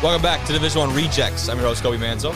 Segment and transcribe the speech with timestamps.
[0.00, 1.48] Welcome back to Division One Rejects.
[1.48, 2.32] I'm your host, Kobe Manzo.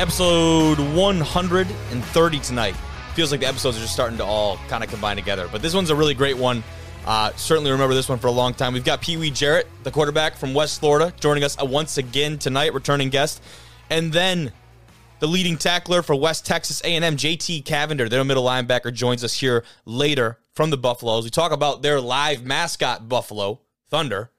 [0.00, 2.74] Episode 130 tonight.
[3.14, 5.74] Feels like the episodes are just starting to all kind of combine together, but this
[5.74, 6.64] one's a really great one.
[7.06, 8.72] Uh, certainly remember this one for a long time.
[8.72, 13.10] We've got Peewee Jarrett, the quarterback from West Florida, joining us once again tonight, returning
[13.10, 13.40] guest,
[13.88, 14.50] and then
[15.20, 19.62] the leading tackler for West Texas A&M, JT Cavender, their middle linebacker, joins us here
[19.86, 21.22] later from the Buffaloes.
[21.22, 24.32] We talk about their live mascot, Buffalo Thunder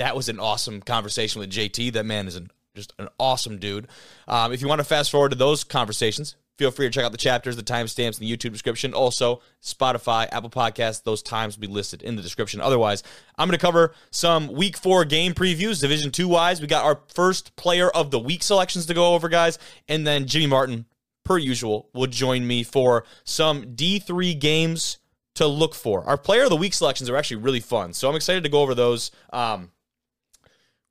[0.00, 1.92] that was an awesome conversation with JT.
[1.92, 3.86] That man is an, just an awesome dude.
[4.26, 7.12] Um, if you want to fast forward to those conversations, feel free to check out
[7.12, 8.94] the chapters, the timestamps in the YouTube description.
[8.94, 12.62] Also, Spotify, Apple Podcasts, those times will be listed in the description.
[12.62, 13.02] Otherwise,
[13.36, 16.62] I'm going to cover some week four game previews, Division two wise.
[16.62, 19.58] We got our first player of the week selections to go over, guys.
[19.86, 20.86] And then Jimmy Martin,
[21.26, 24.96] per usual, will join me for some D3 games
[25.34, 26.04] to look for.
[26.04, 27.92] Our player of the week selections are actually really fun.
[27.92, 29.10] So I'm excited to go over those.
[29.30, 29.72] Um,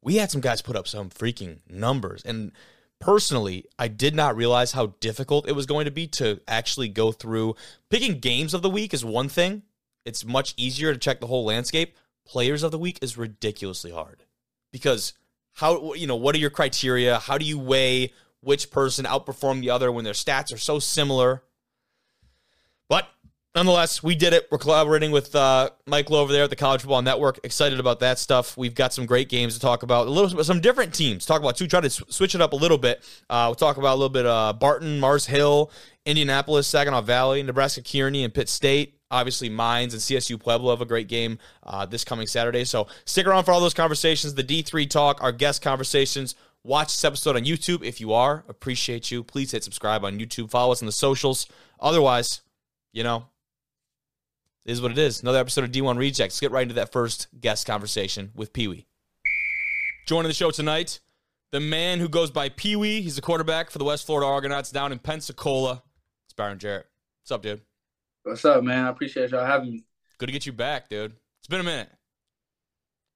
[0.01, 2.21] we had some guys put up some freaking numbers.
[2.23, 2.51] And
[2.99, 7.11] personally, I did not realize how difficult it was going to be to actually go
[7.11, 7.55] through.
[7.89, 9.63] Picking games of the week is one thing,
[10.05, 11.95] it's much easier to check the whole landscape.
[12.25, 14.23] Players of the week is ridiculously hard
[14.71, 15.13] because
[15.53, 17.19] how, you know, what are your criteria?
[17.19, 21.43] How do you weigh which person outperformed the other when their stats are so similar?
[23.55, 24.47] Nonetheless, we did it.
[24.51, 27.39] We're collaborating with uh, Michael over there at the College Football Network.
[27.43, 28.55] Excited about that stuff.
[28.55, 30.05] We've got some great games to talk about.
[30.05, 31.25] A little, some different teams.
[31.25, 31.65] Talk about too.
[31.65, 33.03] Try to switch it up a little bit.
[33.27, 34.27] Uh, we'll talk about a little bit.
[34.27, 35.71] Uh, Barton, Mars Hill,
[36.05, 38.99] Indianapolis, Saginaw Valley, Nebraska Kearney, and Pitt State.
[39.09, 42.63] Obviously, Mines and CSU Pueblo have a great game uh, this coming Saturday.
[42.65, 44.35] So stick around for all those conversations.
[44.35, 46.35] The D3 talk, our guest conversations.
[46.63, 48.43] Watch this episode on YouTube if you are.
[48.47, 49.23] Appreciate you.
[49.23, 50.51] Please hit subscribe on YouTube.
[50.51, 51.47] Follow us on the socials.
[51.79, 52.41] Otherwise,
[52.93, 53.25] you know,
[54.65, 55.21] it is what it is.
[55.21, 56.35] Another episode of D1 Rejects.
[56.35, 58.85] Let's get right into that first guest conversation with Peewee.
[60.05, 60.99] Joining the show tonight,
[61.51, 63.01] the man who goes by Peewee.
[63.01, 65.83] He's the quarterback for the West Florida Argonauts down in Pensacola.
[66.25, 66.87] It's Byron Jarrett.
[67.21, 67.61] What's up, dude?
[68.23, 68.85] What's up, man?
[68.85, 69.85] I appreciate y'all having me.
[70.17, 71.13] Good to get you back, dude.
[71.39, 71.89] It's been a minute.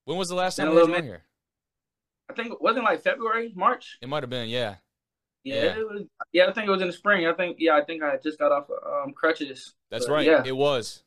[0.06, 1.24] When was the last time you were here?
[2.30, 3.98] I think it wasn't like February, March.
[4.02, 4.76] It might have been, yeah.
[5.44, 5.78] Yeah, yeah.
[5.78, 7.28] Was, yeah, I think it was in the spring.
[7.28, 9.74] I think, yeah, I think I just got off of, um, crutches.
[9.92, 10.26] That's but, right.
[10.26, 10.42] Yeah.
[10.46, 11.04] It was.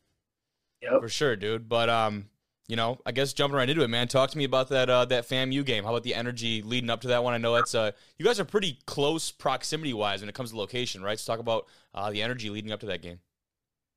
[0.83, 1.01] Yep.
[1.01, 1.69] For sure, dude.
[1.69, 2.27] But um,
[2.69, 4.09] you know, I guess jumping right into it, man.
[4.09, 5.85] Talk to me about that uh, that FAMU game.
[5.85, 7.35] How about the energy leading up to that one?
[7.35, 10.57] I know that's uh, you guys are pretty close proximity wise when it comes to
[10.57, 11.19] location, right?
[11.19, 13.21] So talk about uh, the energy leading up to that game.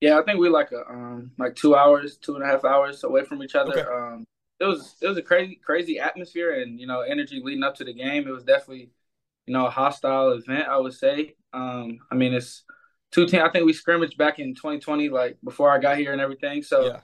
[0.01, 3.03] Yeah, I think we like a um like two hours, two and a half hours
[3.03, 3.71] away from each other.
[3.71, 3.81] Okay.
[3.81, 4.25] Um,
[4.59, 7.83] it was it was a crazy crazy atmosphere and you know energy leading up to
[7.83, 8.27] the game.
[8.27, 8.91] It was definitely
[9.45, 11.35] you know a hostile event, I would say.
[11.53, 12.63] Um, I mean it's
[13.11, 13.43] two teams.
[13.43, 16.63] I think we scrimmaged back in 2020, like before I got here and everything.
[16.63, 16.99] So, yeah.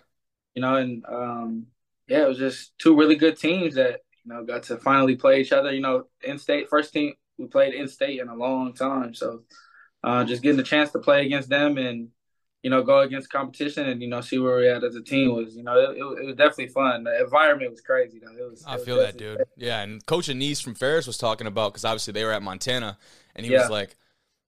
[0.54, 1.68] you know, and um,
[2.08, 5.42] yeah, it was just two really good teams that you know got to finally play
[5.42, 5.72] each other.
[5.72, 9.14] You know, in state first team we played in state in a long time.
[9.14, 9.42] So,
[10.04, 12.10] uh, just getting the chance to play against them and
[12.62, 15.36] you know go against competition and you know see where we're at as a team
[15.36, 17.04] was you know it, it, it was definitely fun.
[17.04, 18.32] The environment was crazy though.
[18.32, 18.64] It was.
[18.68, 19.38] I feel that, dude.
[19.38, 19.50] Crazy.
[19.58, 22.98] Yeah, and Coach Annese from Ferris was talking about because obviously they were at Montana,
[23.36, 23.62] and he yeah.
[23.62, 23.96] was like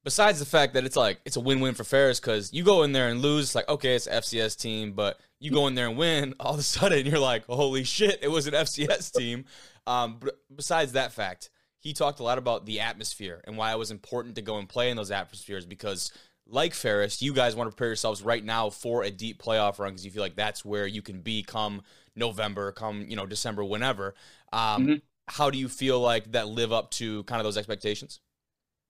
[0.07, 2.94] besides the fact that it's like it's a win-win for Ferris because you go in
[2.94, 5.97] there and lose, like okay, it's an FCS team, but you go in there and
[5.97, 9.44] win, all of a sudden you're like, holy shit, it was an FCS team.
[9.85, 13.78] Um, but besides that fact, he talked a lot about the atmosphere and why it
[13.78, 16.13] was important to go and play in those atmospheres because
[16.47, 19.90] like Ferris, you guys want to prepare yourselves right now for a deep playoff run
[19.90, 21.81] because you feel like that's where you can be come
[22.16, 24.16] November, come you know December, whenever.
[24.53, 24.96] Um, mm-hmm.
[25.28, 28.22] How do you feel like that live up to kind of those expectations?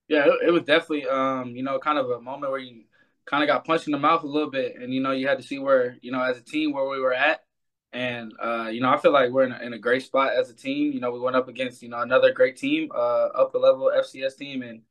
[0.07, 2.83] Yeah, it, it was definitely um, you know, kind of a moment where you
[3.25, 5.37] kind of got punched in the mouth a little bit, and you know, you had
[5.37, 7.41] to see where you know, as a team, where we were at.
[7.93, 10.49] And uh, you know, I feel like we're in a, in a great spot as
[10.49, 10.91] a team.
[10.91, 14.37] You know, we went up against you know another great team, uh, upper level FCS
[14.37, 14.81] team, and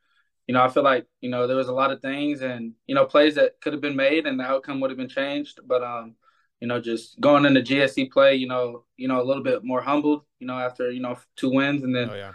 [0.47, 2.95] you know, I feel like you know there was a lot of things and you
[2.95, 5.61] know plays that could have been made and the outcome would have been changed.
[5.67, 6.15] But um,
[6.61, 9.83] you know, just going into GSC play, you know, you know, a little bit more
[9.83, 12.33] humbled, you know, after you know two wins and then oh, yeah.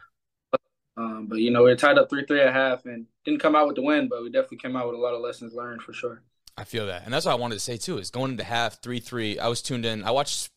[0.97, 3.55] Um, but you know, we are tied up three three at half and didn't come
[3.55, 5.81] out with the win, but we definitely came out with a lot of lessons learned
[5.81, 6.21] for sure.
[6.57, 7.97] I feel that, and that's what I wanted to say too.
[7.97, 9.39] Is going into half three three.
[9.39, 10.03] I was tuned in.
[10.03, 10.49] I watched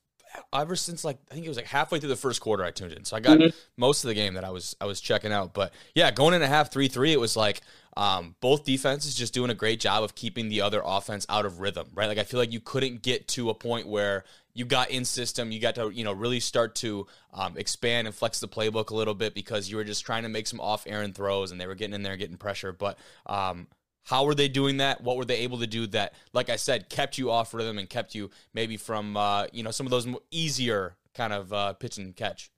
[0.53, 2.65] ever since like I think it was like halfway through the first quarter.
[2.65, 3.57] I tuned in, so I got mm-hmm.
[3.77, 5.55] most of the game that I was I was checking out.
[5.55, 7.61] But yeah, going into half three three, it was like
[7.97, 11.61] um, both defenses just doing a great job of keeping the other offense out of
[11.61, 11.89] rhythm.
[11.95, 15.05] Right, like I feel like you couldn't get to a point where you got in
[15.05, 18.91] system, you got to you know really start to um, expand and flex the playbook
[18.91, 21.61] a little bit because you were just trying to make some off errand throws and
[21.61, 22.73] they were getting in there getting pressure.
[22.73, 23.67] But um,
[24.05, 25.03] how were they doing that?
[25.03, 27.89] What were they able to do that, like I said, kept you off rhythm and
[27.89, 31.99] kept you maybe from uh, you know some of those easier kind of uh, pitch
[31.99, 32.51] and catch?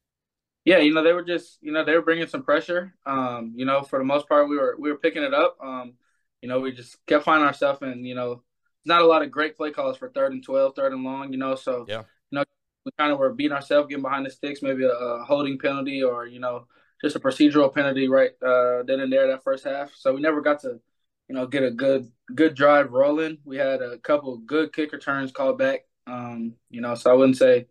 [0.65, 2.95] Yeah, you know they were just you know they were bringing some pressure.
[3.07, 5.57] Um, you know for the most part we were we were picking it up.
[5.63, 5.95] Um,
[6.43, 8.43] you know we just kept finding ourselves and you know
[8.87, 11.33] not a lot of great play calls for third and 12, third and long.
[11.33, 12.03] You know so yeah.
[12.31, 12.45] you know
[12.85, 16.03] we kind of were beating ourselves, getting behind the sticks, maybe a, a, holding penalty
[16.03, 16.67] or you know
[17.03, 19.93] just a procedural penalty right uh, then and there that first half.
[19.95, 20.81] So we never got to
[21.29, 23.39] you know get a good good drive rolling.
[23.45, 25.81] We had a couple good kick returns called back.
[26.07, 27.67] Um, you know so I wouldn't say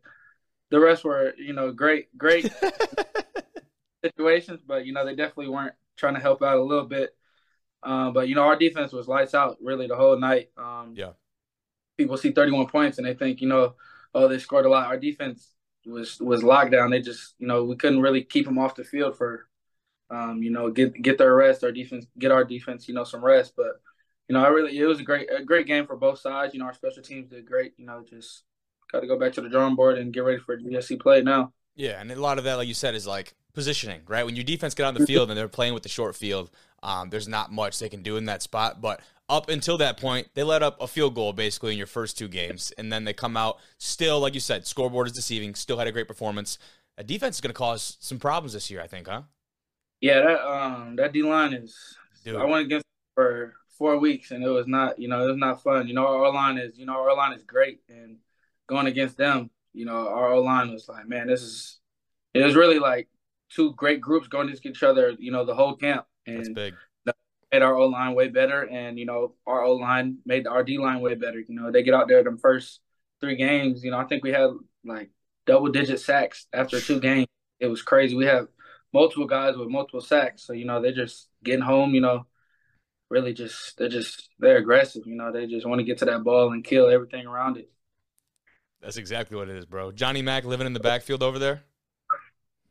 [0.69, 2.51] the rest were, you know, great, great
[4.03, 7.15] situations, but you know, they definitely weren't trying to help out a little bit.
[7.85, 10.49] Um, but you know, our defense was lights out really the whole night.
[10.57, 11.11] Um, yeah.
[11.97, 13.75] People see 31 points and they think, you know,
[14.13, 14.87] oh, they scored a lot.
[14.87, 15.51] Our defense
[15.85, 16.89] was was locked down.
[16.89, 19.47] They just, you know, we couldn't really keep them off the field for,
[20.09, 21.63] um, you know, get get their rest.
[21.63, 23.53] Our defense, get our defense, you know, some rest.
[23.55, 23.79] But
[24.27, 26.53] you know, I really, it was a great a great game for both sides.
[26.53, 27.73] You know, our special teams did great.
[27.77, 28.43] You know, just
[28.91, 31.53] got to go back to the drawing board and get ready for GSC play now.
[31.75, 34.25] Yeah, and a lot of that, like you said, is like positioning, right?
[34.25, 36.51] When your defense get on the field and they're playing with the short field,
[36.83, 38.81] um, there's not much they can do in that spot.
[38.81, 42.17] But up until that point, they let up a field goal basically in your first
[42.17, 45.55] two games, and then they come out still, like you said, scoreboard is deceiving.
[45.55, 46.59] Still had a great performance.
[46.97, 49.23] A defense is going to cause some problems this year, I think, huh?
[50.01, 51.75] Yeah, that um that D line is.
[52.23, 52.35] Dude.
[52.35, 52.85] I went against
[53.15, 55.87] for four weeks, and it was not, you know, it was not fun.
[55.87, 58.17] You know, our line is, you know, our line is great, and
[58.67, 61.79] going against them, you know, our O line was like, man, this is.
[62.33, 63.07] It was really like
[63.55, 65.15] two great groups going against each other.
[65.17, 66.73] You know, the whole camp, and That's big.
[67.51, 70.77] made our O line way better, and you know, our O line made our D
[70.77, 71.39] line way better.
[71.39, 72.81] You know, they get out there them first
[73.21, 73.83] three games.
[73.83, 74.49] You know, I think we had
[74.83, 75.09] like
[75.45, 77.27] double digit sacks after two games.
[77.59, 78.15] It was crazy.
[78.15, 78.47] We have
[78.93, 81.93] multiple guys with multiple sacks, so you know they're just getting home.
[81.93, 82.25] You know,
[83.09, 85.03] really just they're just they're aggressive.
[85.05, 87.69] You know, they just want to get to that ball and kill everything around it.
[88.81, 89.91] That's exactly what it is, bro.
[89.91, 91.63] Johnny Mack living in the backfield over there.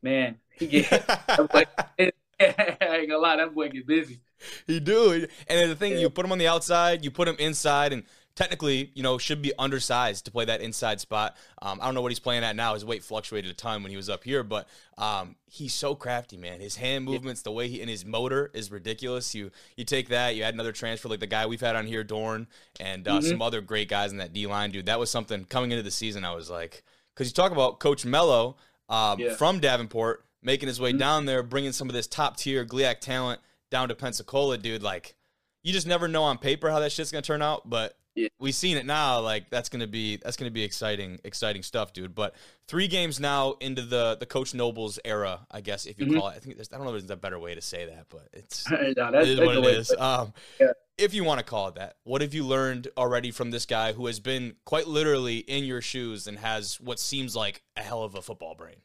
[0.04, 0.92] Man, he get.
[1.08, 4.20] I ain't gonna lie, that boy get busy.
[4.66, 6.00] He do, and the thing, yeah.
[6.00, 8.02] you put him on the outside, you put him inside, and
[8.34, 11.38] technically, you know, should be undersized to play that inside spot.
[11.62, 12.74] Um, I don't know what he's playing at now.
[12.74, 14.68] His weight fluctuated a ton when he was up here, but
[14.98, 16.60] um, he's so crafty, man.
[16.60, 19.34] His hand movements, the way he and his motor is ridiculous.
[19.34, 22.04] You you take that, you add another transfer like the guy we've had on here,
[22.04, 22.46] Dorn,
[22.78, 23.26] and uh, mm-hmm.
[23.26, 24.84] some other great guys in that D line, dude.
[24.84, 26.26] That was something coming into the season.
[26.26, 26.84] I was like,
[27.14, 28.56] because you talk about Coach Mello
[28.88, 29.34] um, yeah.
[29.34, 30.98] from Davenport making his way mm-hmm.
[30.98, 33.40] down there, bringing some of this top tier GLIAC talent
[33.70, 34.82] down to Pensacola, dude.
[34.82, 35.16] Like,
[35.62, 38.28] you just never know on paper how that shit's gonna turn out, but yeah.
[38.38, 39.20] we've seen it now.
[39.20, 42.14] Like that's gonna be that's gonna be exciting, exciting stuff, dude.
[42.14, 42.34] But
[42.68, 46.18] three games now into the the Coach Nobles era, I guess if you mm-hmm.
[46.18, 46.36] call it.
[46.36, 48.70] I think I don't know if there's a better way to say that, but it's
[48.70, 49.94] no, that's, it is what it is.
[49.98, 50.72] Um, yeah.
[50.96, 53.92] If you want to call it that, what have you learned already from this guy
[53.92, 58.04] who has been quite literally in your shoes and has what seems like a hell
[58.04, 58.76] of a football brain?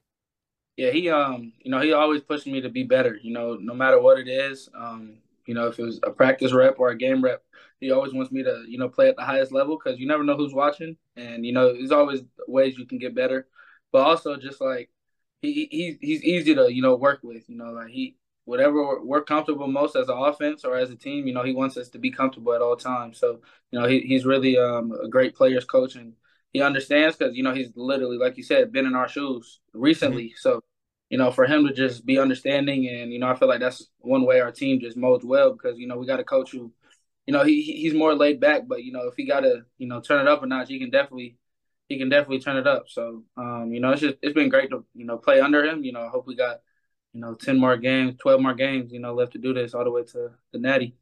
[0.76, 3.20] Yeah, he um, you know, he always pushed me to be better.
[3.22, 4.70] You know, no matter what it is.
[4.76, 7.44] Um, you know, if it was a practice rep or a game rep,
[7.80, 10.24] he always wants me to, you know, play at the highest level because you never
[10.24, 13.48] know who's watching, and you know, there's always ways you can get better.
[13.92, 14.90] But also, just like
[15.42, 17.48] he, he he's easy to, you know, work with.
[17.50, 18.16] You know, like he
[18.50, 21.78] whatever we're comfortable most as an offense or as a team, you know, he wants
[21.78, 23.20] us to be comfortable at all times.
[23.20, 23.40] So,
[23.72, 26.14] you know, he, he's really um, a great players coach and
[26.54, 30.30] he understands because, you know, he's literally, like you said, been in our shoes recently.
[30.30, 30.46] Mm-hmm.
[30.46, 30.62] So
[31.10, 33.88] you know, for him to just be understanding and, you know, I feel like that's
[33.98, 36.72] one way our team just molds well because, you know, we got a coach who,
[37.26, 39.88] you know, he he's more laid back, but, you know, if he got to, you
[39.88, 41.36] know, turn it up a notch, he can definitely,
[41.88, 42.84] he can definitely turn it up.
[42.88, 45.84] So, um, you know, it's just, it's been great to, you know, play under him.
[45.84, 46.60] You know, I hope we got,
[47.14, 49.84] you know, 10 more games, 12 more games, you know, left to do this all
[49.84, 50.96] the way to the natty.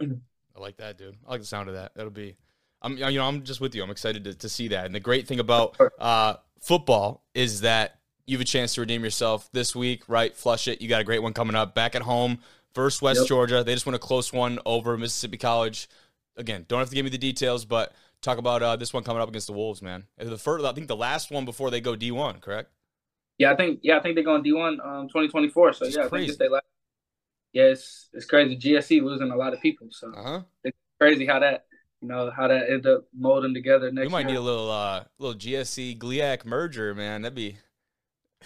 [0.00, 1.16] I like that, dude.
[1.26, 1.92] I like the sound of that.
[1.94, 2.36] That'll be,
[2.82, 3.82] I'm, you know, I'm just with you.
[3.82, 4.86] I'm excited to, to see that.
[4.86, 9.02] And the great thing about uh, football is that you have a chance to redeem
[9.02, 10.36] yourself this week, right?
[10.36, 10.80] Flush it.
[10.80, 11.74] You got a great one coming up.
[11.74, 12.38] Back at home
[12.74, 13.28] versus West yep.
[13.28, 13.64] Georgia.
[13.64, 15.88] They just won a close one over Mississippi College.
[16.36, 17.92] Again, don't have to give me the details, but
[18.22, 20.06] talk about uh, this one coming up against the Wolves, man.
[20.16, 22.70] The first, I think the last one before they go D one, correct?
[23.40, 25.72] Yeah, I think yeah, I think they're going D one um, twenty twenty four.
[25.72, 26.04] So yeah, crazy.
[26.04, 26.64] I think it's they last.
[27.54, 28.54] Yeah, it's, it's crazy.
[28.54, 30.42] GSC losing a lot of people, so uh-huh.
[30.62, 31.64] it's crazy how that
[32.02, 33.90] you know how that ended up molding together.
[33.90, 34.32] Next, we might year.
[34.32, 37.22] need a little uh little GSC GLIAC merger, man.
[37.22, 37.56] That'd be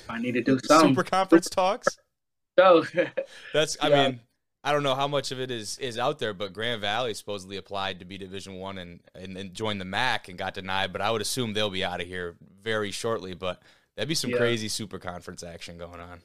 [0.09, 1.89] I need to do some super conference talks.
[2.57, 2.85] So
[3.53, 4.09] that's I yeah.
[4.09, 4.21] mean
[4.63, 7.57] I don't know how much of it is is out there, but Grand Valley supposedly
[7.57, 10.93] applied to be Division One and, and and joined the MAC and got denied.
[10.93, 13.35] But I would assume they'll be out of here very shortly.
[13.35, 13.61] But
[13.97, 14.37] that'd be some yeah.
[14.37, 16.21] crazy super conference action going on.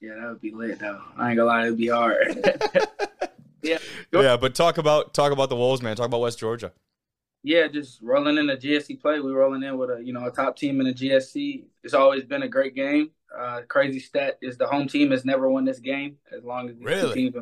[0.00, 1.00] Yeah, that would be lit though.
[1.16, 2.26] I ain't gonna lie, it'd be hard.
[3.62, 3.78] yeah.
[4.12, 5.96] Yeah, but talk about talk about the Wolves, man.
[5.96, 6.72] Talk about West Georgia.
[7.42, 9.20] yeah, just rolling in the GSC play.
[9.20, 11.64] We rolling in with a you know a top team in the GSC.
[11.82, 13.10] It's always been a great game.
[13.36, 16.76] Uh, crazy stat is the home team has never won this game as long as
[16.76, 17.14] these really?
[17.14, 17.34] teams.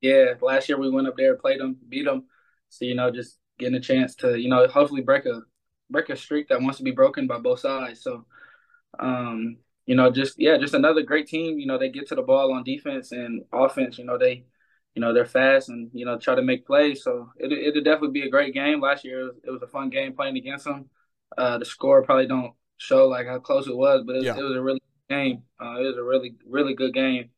[0.00, 2.24] Yeah, last year we went up there, played them, beat them.
[2.68, 5.42] So you know, just getting a chance to you know hopefully break a
[5.90, 8.02] break a streak that wants to be broken by both sides.
[8.02, 8.24] So,
[8.98, 11.58] um, you know, just yeah, just another great team.
[11.58, 13.98] You know, they get to the ball on defense and offense.
[13.98, 14.44] You know, they
[14.94, 17.04] you know they're fast and you know try to make plays.
[17.04, 18.80] So it it'll definitely be a great game.
[18.80, 20.90] Last year it was, it was a fun game playing against them.
[21.36, 24.36] Uh, the score probably don't show like how close it was, but it, yeah.
[24.36, 25.42] it was a really game.
[25.60, 27.30] Uh, it was a really really good game,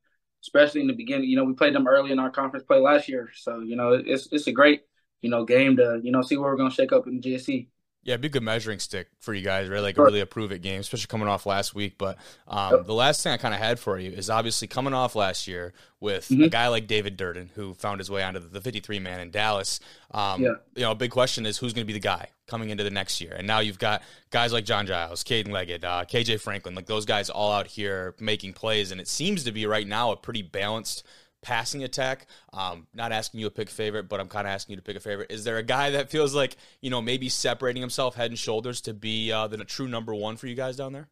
[0.42, 1.28] especially in the beginning.
[1.28, 3.92] You know we played them early in our conference play last year, so you know
[3.92, 4.82] it's it's a great
[5.20, 7.68] you know game to you know see where we're gonna shake up in the GSC.
[8.02, 9.80] Yeah, it'd be a good measuring stick for you guys, right?
[9.80, 10.04] Like sure.
[10.04, 11.98] a really approve it game, especially coming off last week.
[11.98, 12.86] But um, yep.
[12.86, 15.74] the last thing I kind of had for you is obviously coming off last year
[16.00, 16.44] with mm-hmm.
[16.44, 19.80] a guy like David Durden, who found his way onto the 53 man in Dallas.
[20.12, 20.52] Um, yeah.
[20.74, 22.90] You know, a big question is who's going to be the guy coming into the
[22.90, 23.34] next year.
[23.36, 27.04] And now you've got guys like John Giles, Caden Leggett, uh, KJ Franklin, like those
[27.04, 28.90] guys all out here making plays.
[28.90, 31.04] And it seems to be right now a pretty balanced
[31.42, 32.26] passing attack.
[32.52, 34.82] Um, not asking you to pick a favorite, but I'm kind of asking you to
[34.82, 35.30] pick a favorite.
[35.30, 38.80] Is there a guy that feels like you know maybe separating himself head and shoulders
[38.82, 41.08] to be uh, the true number one for you guys down there?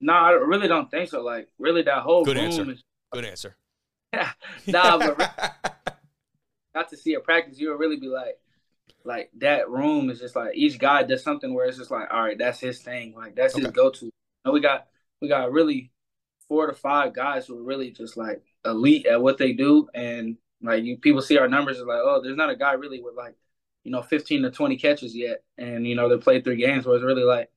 [0.00, 1.22] No, I really don't think so.
[1.22, 2.70] Like really, that whole good answer.
[2.70, 2.82] Is...
[3.12, 3.56] Good answer.
[4.66, 5.56] nah, but
[6.74, 8.38] not to see a practice, you would really be like,
[9.04, 12.22] like that room is just like each guy does something where it's just like, all
[12.22, 13.14] right, that's his thing.
[13.14, 13.64] Like that's okay.
[13.64, 14.10] his go to.
[14.44, 14.86] Know, we got
[15.20, 15.92] we got really
[16.48, 20.36] four to five guys who are really just like elite at what they do, and
[20.62, 23.14] like you people see our numbers is like, oh, there's not a guy really with
[23.14, 23.34] like,
[23.84, 26.96] you know, 15 to 20 catches yet, and you know they played three games, where
[26.96, 27.50] it's really like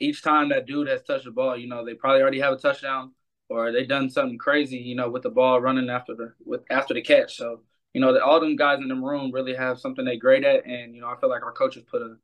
[0.00, 2.56] each time that dude has touched the ball, you know, they probably already have a
[2.56, 3.12] touchdown
[3.48, 6.94] or they done something crazy, you know, with the ball running after the with after
[6.94, 7.36] the catch.
[7.36, 7.60] So
[7.92, 10.66] you know, that all them guys in the room really have something they great at,
[10.66, 12.16] and you know, I feel like our coaches put a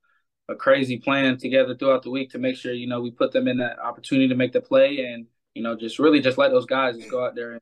[0.48, 3.46] a crazy plan together throughout the week to make sure you know we put them
[3.46, 6.66] in that opportunity to make the play and you know, just really just let those
[6.66, 7.60] guys just go out there and,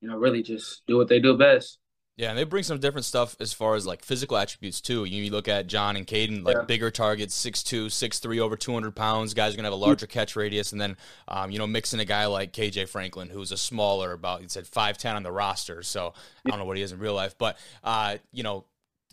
[0.00, 1.78] you know, really just do what they do best.
[2.16, 5.04] Yeah, and they bring some different stuff as far as like physical attributes too.
[5.04, 6.62] You look at John and Caden, like yeah.
[6.62, 9.34] bigger targets, 6'2", 6'3", over 200 pounds.
[9.34, 10.72] Guys are going to have a larger catch radius.
[10.72, 10.96] And then,
[11.28, 14.64] um, you know, mixing a guy like KJ Franklin, who's a smaller, about, he said
[14.64, 15.82] 5'10 on the roster.
[15.82, 16.14] So
[16.46, 17.36] I don't know what he is in real life.
[17.36, 18.64] But, uh, you know,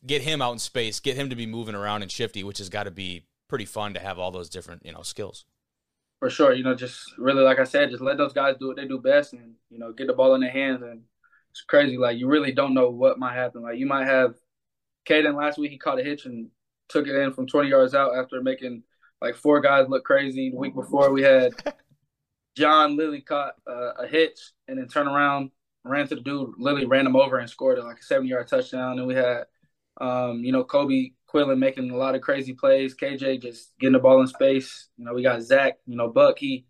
[0.05, 2.69] get him out in space, get him to be moving around and shifty, which has
[2.69, 5.43] got to be pretty fun to have all those different, you know, skills
[6.23, 6.53] for sure.
[6.53, 8.97] You know, just really like I said, just let those guys do what they do
[8.97, 10.81] best, and you know, get the ball in their hands.
[10.81, 11.01] And
[11.51, 11.97] it's crazy.
[11.97, 13.61] Like you really don't know what might happen.
[13.61, 14.35] Like you might have
[15.05, 15.71] Caden last week.
[15.71, 16.47] He caught a hitch and
[16.87, 18.83] took it in from 20 yards out after making
[19.21, 20.49] like four guys look crazy.
[20.49, 21.51] The week before we had
[22.55, 24.39] John Lilly caught uh, a hitch
[24.69, 25.51] and then turned around,
[25.83, 26.53] ran to the dude.
[26.57, 28.97] Lily ran him over and scored like a 70 yard touchdown.
[28.97, 29.43] And we had,
[29.99, 32.95] um, you know, Kobe Quillen making a lot of crazy plays.
[32.95, 34.87] KJ just getting the ball in space.
[34.97, 36.65] You know, we got Zach, you know, Buck, he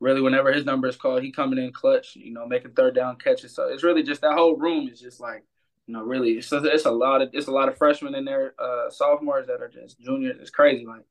[0.00, 3.16] really whenever his number is called, he coming in clutch, you know, making third down
[3.16, 3.54] catches.
[3.54, 5.44] So it's really just that whole room is just like,
[5.86, 8.54] you know, really it's, it's a lot of it's a lot of freshmen in there,
[8.58, 10.38] uh, sophomores that are just juniors.
[10.40, 10.84] It's crazy.
[10.84, 11.04] Like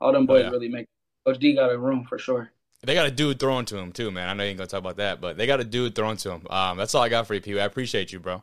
[0.00, 0.50] all them boys oh, yeah.
[0.50, 0.86] really make
[1.26, 2.50] Coach D got a room for sure.
[2.82, 4.28] They got a dude throwing to him too, man.
[4.28, 6.32] I know you ain't gonna talk about that, but they got a dude throwing to
[6.32, 6.46] him.
[6.48, 7.60] Um, that's all I got for you, Pee.
[7.60, 8.42] I appreciate you, bro.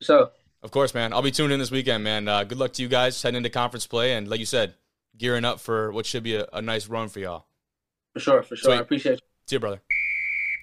[0.00, 0.30] So
[0.62, 1.12] of course, man.
[1.12, 2.28] I'll be tuning in this weekend, man.
[2.28, 4.74] Uh, good luck to you guys heading into conference play, and like you said,
[5.16, 7.46] gearing up for what should be a, a nice run for y'all.
[8.14, 8.70] For sure, for sure.
[8.70, 8.78] Sweet.
[8.78, 9.26] I appreciate you.
[9.46, 9.80] See you, brother.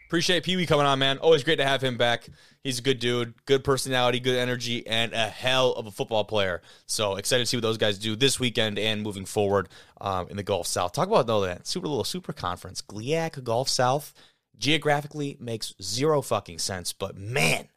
[0.08, 1.20] Appreciate Peewee coming on, man.
[1.20, 2.28] Always great to have him back.
[2.64, 6.64] He's a good dude, good personality, good energy, and a hell of a football player.
[6.88, 9.70] So excited to see what those guys do this weekend and moving forward
[10.02, 10.94] um, in the Gulf South.
[10.94, 14.14] Talk about though that super little super conference, GLIAC Gulf South.
[14.58, 17.70] Geographically makes zero fucking sense, but man,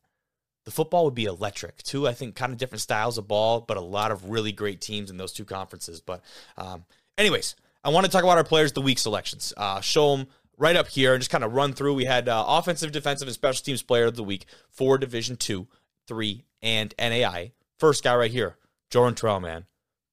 [0.65, 2.07] the football would be electric too.
[2.07, 5.11] I think kind of different styles of ball, but a lot of really great teams
[5.11, 6.01] in those two conferences.
[6.01, 6.23] But,
[6.57, 6.85] um,
[7.19, 9.53] anyways, I want to talk about our players of the week selections.
[9.57, 10.27] Uh, show them
[10.57, 11.95] right up here and just kind of run through.
[11.95, 15.67] We had uh, offensive, defensive, and special teams player of the week for Division two,
[16.07, 17.53] three, and NAIA.
[17.79, 18.57] First guy right here,
[18.91, 19.67] Jordan Terrell, man.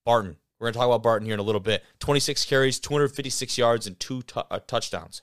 [0.06, 0.38] Barton.
[0.60, 1.86] We're going to talk about Barton here in a little bit.
[2.00, 5.22] 26 carries, 256 yards, and two t- uh, touchdowns.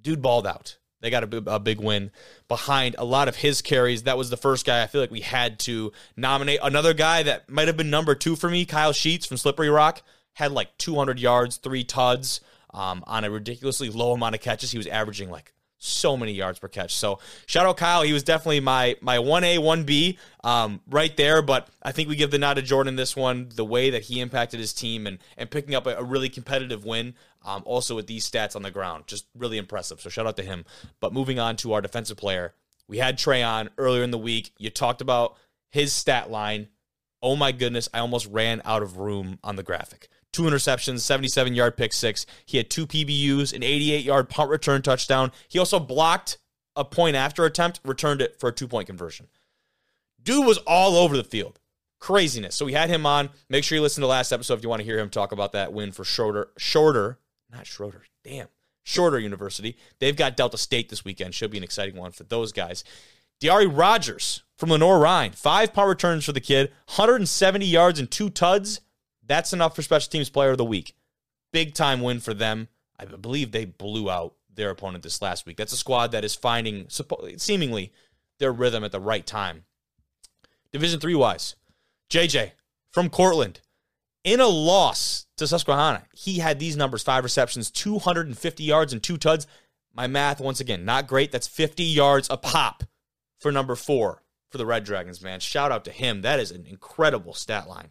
[0.00, 0.78] Dude balled out.
[1.04, 2.10] They got a, a, big win
[2.48, 4.04] behind a lot of his carries.
[4.04, 6.60] That was the first guy I feel like we had to nominate.
[6.62, 10.02] Another guy that might have been number two for me, Kyle Sheets from Slippery Rock,
[10.32, 12.40] had like 200 yards, three tuds
[12.72, 14.70] um, on a ridiculously low amount of catches.
[14.70, 15.52] He was averaging like
[15.84, 16.94] so many yards per catch.
[16.96, 18.02] So shout out Kyle.
[18.02, 21.42] He was definitely my my one A one B um, right there.
[21.42, 23.50] But I think we give the nod to Jordan this one.
[23.54, 26.84] The way that he impacted his team and and picking up a, a really competitive
[26.84, 27.14] win.
[27.46, 30.00] Um, also with these stats on the ground, just really impressive.
[30.00, 30.64] So shout out to him.
[31.00, 32.54] But moving on to our defensive player,
[32.88, 34.52] we had Trey on earlier in the week.
[34.56, 35.36] You talked about
[35.70, 36.68] his stat line
[37.24, 40.08] Oh my goodness, I almost ran out of room on the graphic.
[40.34, 42.26] Two interceptions, 77 yard pick six.
[42.44, 45.30] He had two PBUs, an 88 yard punt return touchdown.
[45.46, 46.38] He also blocked
[46.74, 49.28] a point after attempt, returned it for a two point conversion.
[50.20, 51.60] Dude was all over the field.
[52.00, 52.56] Craziness.
[52.56, 53.30] So we had him on.
[53.48, 55.52] Make sure you listen to last episode if you want to hear him talk about
[55.52, 58.02] that win for shorter, shorter, not Schroeder.
[58.24, 58.48] Damn.
[58.82, 59.76] Shorter University.
[60.00, 61.34] They've got Delta State this weekend.
[61.34, 62.82] Should be an exciting one for those guys.
[63.40, 65.30] Diari Rogers from Lenoir-Rhyne.
[65.30, 68.80] Five punt returns for the kid, 170 yards and two tuds.
[69.26, 70.94] That's enough for Special Teams Player of the Week.
[71.52, 72.68] Big time win for them.
[72.98, 75.56] I believe they blew out their opponent this last week.
[75.56, 77.92] That's a squad that is finding seemingly
[78.38, 79.64] their rhythm at the right time.
[80.72, 81.56] Division three wise,
[82.10, 82.52] JJ
[82.90, 83.60] from Cortland
[84.24, 86.04] in a loss to Susquehanna.
[86.12, 89.46] He had these numbers: five receptions, 250 yards, and two tuds.
[89.92, 91.30] My math, once again, not great.
[91.30, 92.84] That's 50 yards a pop
[93.38, 95.40] for number four for the Red Dragons, man.
[95.40, 96.22] Shout out to him.
[96.22, 97.90] That is an incredible stat line.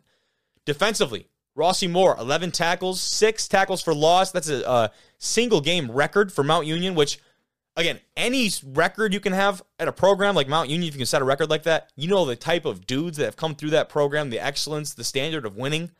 [0.65, 4.31] Defensively, Rossi Moore, 11 tackles, six tackles for loss.
[4.31, 7.17] That's a, a, single game record for Mount Union, which,
[7.77, 11.05] again, any record you can have at a program like Mount Union, if you can
[11.05, 13.69] set a record like that, you know the type of dudes that have come through
[13.69, 15.91] that program, the excellence, the standard of winning.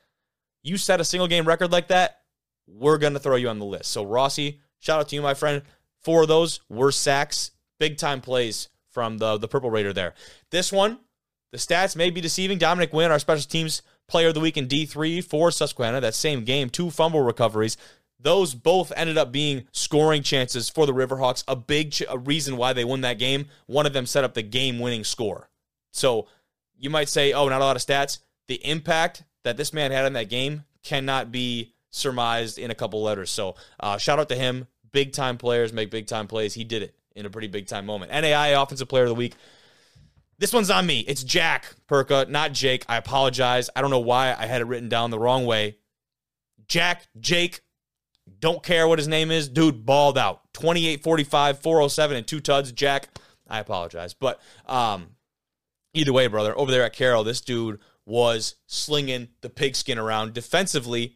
[0.62, 2.20] You set a single game record like that,
[2.68, 3.92] we're going to throw you on the list.
[3.92, 5.62] So, Rossi, shout out to you, my friend.
[6.02, 10.16] Four of those were sacks, big time plays from the, the Purple Raider there.
[10.52, 11.00] This one,
[11.52, 12.58] the stats may be deceiving.
[12.58, 16.44] Dominic Wynn, our special teams player of the week in D3 for Susquehanna, that same
[16.44, 17.78] game, two fumble recoveries.
[18.20, 21.44] Those both ended up being scoring chances for the Riverhawks.
[21.48, 23.48] A big ch- a reason why they won that game.
[23.66, 25.50] One of them set up the game winning score.
[25.94, 26.28] So
[26.78, 28.20] you might say, oh, not a lot of stats.
[28.48, 33.02] The impact that this man had in that game cannot be surmised in a couple
[33.02, 33.32] letters.
[33.32, 34.68] So uh, shout out to him.
[34.92, 36.54] Big time players make big time plays.
[36.54, 38.12] He did it in a pretty big time moment.
[38.12, 39.34] NAIA Offensive Player of the Week.
[40.44, 41.00] This one's on me.
[41.00, 42.84] It's Jack Perka, not Jake.
[42.90, 43.70] I apologize.
[43.78, 45.78] I don't know why I had it written down the wrong way.
[46.68, 47.62] Jack, Jake,
[48.42, 49.48] don't care what his name is.
[49.48, 50.42] Dude balled out.
[50.52, 52.74] 28 45, 407, and two tuds.
[52.74, 53.08] Jack,
[53.48, 54.14] I apologize.
[54.14, 55.12] But um,
[55.94, 60.34] either way, brother, over there at Carroll, this dude was slinging the pigskin around.
[60.34, 61.16] Defensively,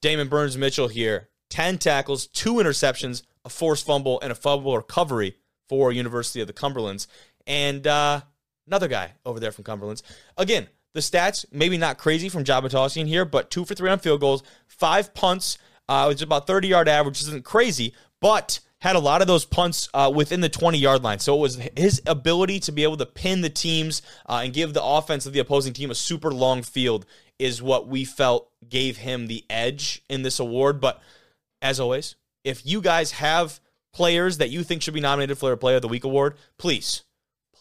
[0.00, 5.36] Damon Burns Mitchell here 10 tackles, two interceptions, a forced fumble, and a fumble recovery
[5.68, 7.06] for University of the Cumberlands.
[7.46, 8.22] And uh,
[8.66, 10.02] another guy over there from Cumberlands.
[10.36, 14.20] Again, the stats, maybe not crazy from Jabbatosian here, but two for three on field
[14.20, 19.00] goals, five punts, uh, which is about 30 yard average, isn't crazy, but had a
[19.00, 21.18] lot of those punts uh, within the 20 yard line.
[21.18, 24.74] So it was his ability to be able to pin the teams uh, and give
[24.74, 27.06] the offense of the opposing team a super long field
[27.38, 30.80] is what we felt gave him the edge in this award.
[30.80, 31.00] But
[31.60, 33.60] as always, if you guys have
[33.92, 37.02] players that you think should be nominated for a Player of the Week award, please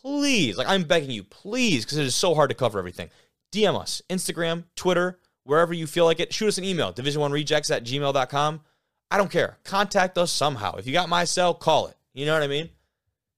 [0.06, 3.10] please, like I'm begging you, please, because it is so hard to cover everything.
[3.52, 6.32] DM us, Instagram, Twitter, wherever you feel like it.
[6.32, 8.62] Shoot us an email, division1rejects at gmail.com.
[9.10, 9.58] I don't care.
[9.64, 10.76] Contact us somehow.
[10.76, 11.98] If you got my cell, call it.
[12.14, 12.70] You know what I mean?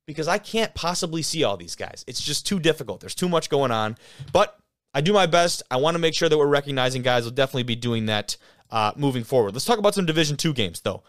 [0.06, 2.04] Because I can't possibly see all these guys.
[2.06, 3.00] It's just too difficult.
[3.00, 3.98] There's too much going on.
[4.34, 4.58] But
[4.94, 5.64] I do my best.
[5.72, 7.24] I want to make sure that we're recognizing guys.
[7.24, 8.36] We'll definitely be doing that
[8.72, 9.54] uh, moving forward.
[9.54, 11.04] Let's talk about some Division Two games, though.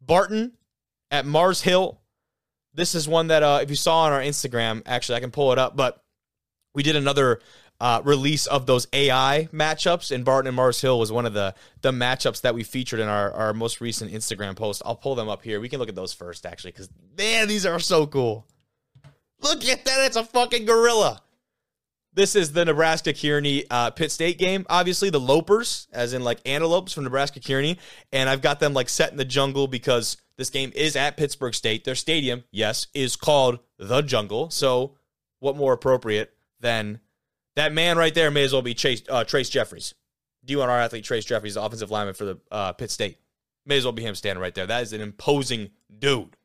[0.00, 0.52] Barton
[1.10, 2.00] at Mars Hill
[2.74, 5.52] this is one that uh, if you saw on our Instagram, actually I can pull
[5.52, 6.02] it up, but
[6.74, 7.40] we did another
[7.80, 11.54] uh, release of those AI matchups, and Barton and Mars Hill was one of the
[11.82, 14.82] the matchups that we featured in our, our most recent Instagram post.
[14.84, 15.60] I'll pull them up here.
[15.60, 18.46] We can look at those first, actually, because man, these are so cool.
[19.40, 20.06] Look at that!
[20.06, 21.20] It's a fucking gorilla.
[22.14, 24.64] This is the Nebraska Kearney uh, Pitt State game.
[24.70, 27.78] Obviously, the Lopers, as in like antelopes from Nebraska Kearney,
[28.12, 31.54] and I've got them like set in the jungle because this game is at Pittsburgh
[31.54, 31.84] State.
[31.84, 34.50] Their stadium, yes, is called the Jungle.
[34.50, 34.96] So,
[35.40, 37.00] what more appropriate than
[37.56, 38.30] that man right there?
[38.30, 39.94] May as well be Chase, uh, Trace Jeffries.
[40.46, 43.18] D1R athlete Trace Jeffries, offensive lineman for the uh, Pitt State.
[43.64, 44.66] May as well be him standing right there.
[44.66, 46.36] That is an imposing dude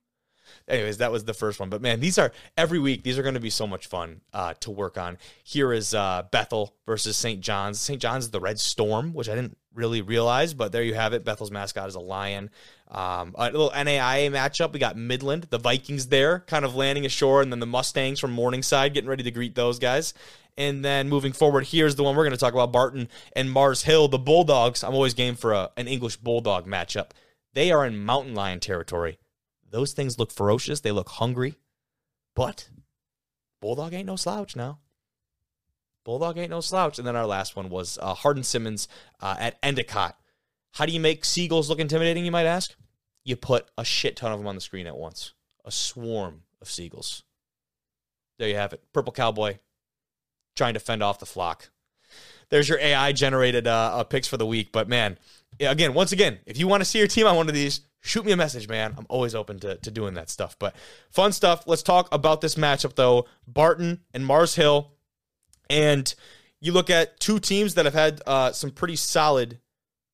[0.69, 1.69] anyways, that was the first one.
[1.69, 3.03] But man, these are every week.
[3.03, 5.17] These are going to be so much fun uh, to work on.
[5.43, 7.41] Here is uh, Bethel versus St.
[7.41, 7.79] John's.
[7.79, 8.01] St.
[8.01, 11.23] John's is the Red Storm, which I didn't really realize, but there you have it.
[11.23, 12.49] Bethel's mascot is a lion.
[12.89, 14.73] Um, a little NAIA matchup.
[14.73, 18.31] We got Midland, the Vikings there, kind of landing ashore, and then the Mustangs from
[18.31, 20.13] Morningside getting ready to greet those guys.
[20.57, 23.83] And then moving forward, here's the one we're going to talk about Barton and Mars
[23.83, 24.83] Hill, the Bulldogs.
[24.83, 27.11] I'm always game for a, an English Bulldog matchup.
[27.53, 29.19] They are in mountain lion territory.
[29.69, 30.81] Those things look ferocious.
[30.81, 31.55] They look hungry.
[32.35, 32.69] But
[33.61, 34.79] Bulldog ain't no slouch now.
[36.09, 36.97] Bulldog ain't no slouch.
[36.97, 38.87] And then our last one was uh, Hardin Simmons
[39.21, 40.17] uh, at Endicott.
[40.71, 42.73] How do you make seagulls look intimidating, you might ask?
[43.23, 45.33] You put a shit ton of them on the screen at once.
[45.65, 47.21] A swarm of seagulls.
[48.39, 48.81] There you have it.
[48.91, 49.59] Purple Cowboy
[50.55, 51.69] trying to fend off the flock.
[52.49, 54.71] there's your AI generated uh, uh, picks for the week.
[54.71, 55.19] But man,
[55.59, 58.25] again, once again, if you want to see your team on one of these, shoot
[58.25, 58.95] me a message, man.
[58.97, 60.57] I'm always open to, to doing that stuff.
[60.57, 60.75] But
[61.11, 61.65] fun stuff.
[61.67, 63.27] Let's talk about this matchup, though.
[63.47, 64.95] Barton and Mars Hill.
[65.69, 66.13] And
[66.59, 69.59] you look at two teams that have had uh, some pretty solid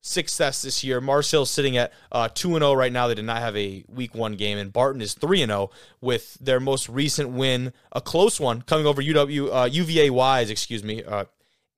[0.00, 1.00] success this year.
[1.00, 3.08] Mars Hill sitting at uh, 2 0 right now.
[3.08, 4.58] They did not have a week one game.
[4.58, 8.86] And Barton is 3 and 0 with their most recent win, a close one, coming
[8.86, 11.24] over UW, uh, UVA Wise, excuse me, uh,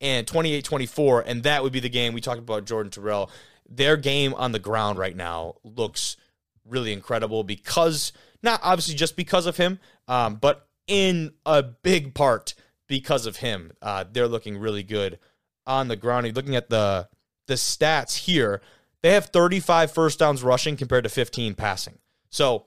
[0.01, 1.23] and 28 24.
[1.23, 3.31] And that would be the game we talked about Jordan Terrell
[3.69, 6.17] their game on the ground right now looks
[6.65, 8.13] really incredible because
[8.43, 12.55] not obviously just because of him, um, but in a big part
[12.89, 13.73] because of him.
[13.81, 15.19] Uh, they're looking really good
[15.67, 16.35] on the ground.
[16.35, 17.09] Looking at the
[17.47, 18.61] the stats here.
[19.03, 21.99] They have 35 first downs rushing compared to 15 passing.
[22.31, 22.67] So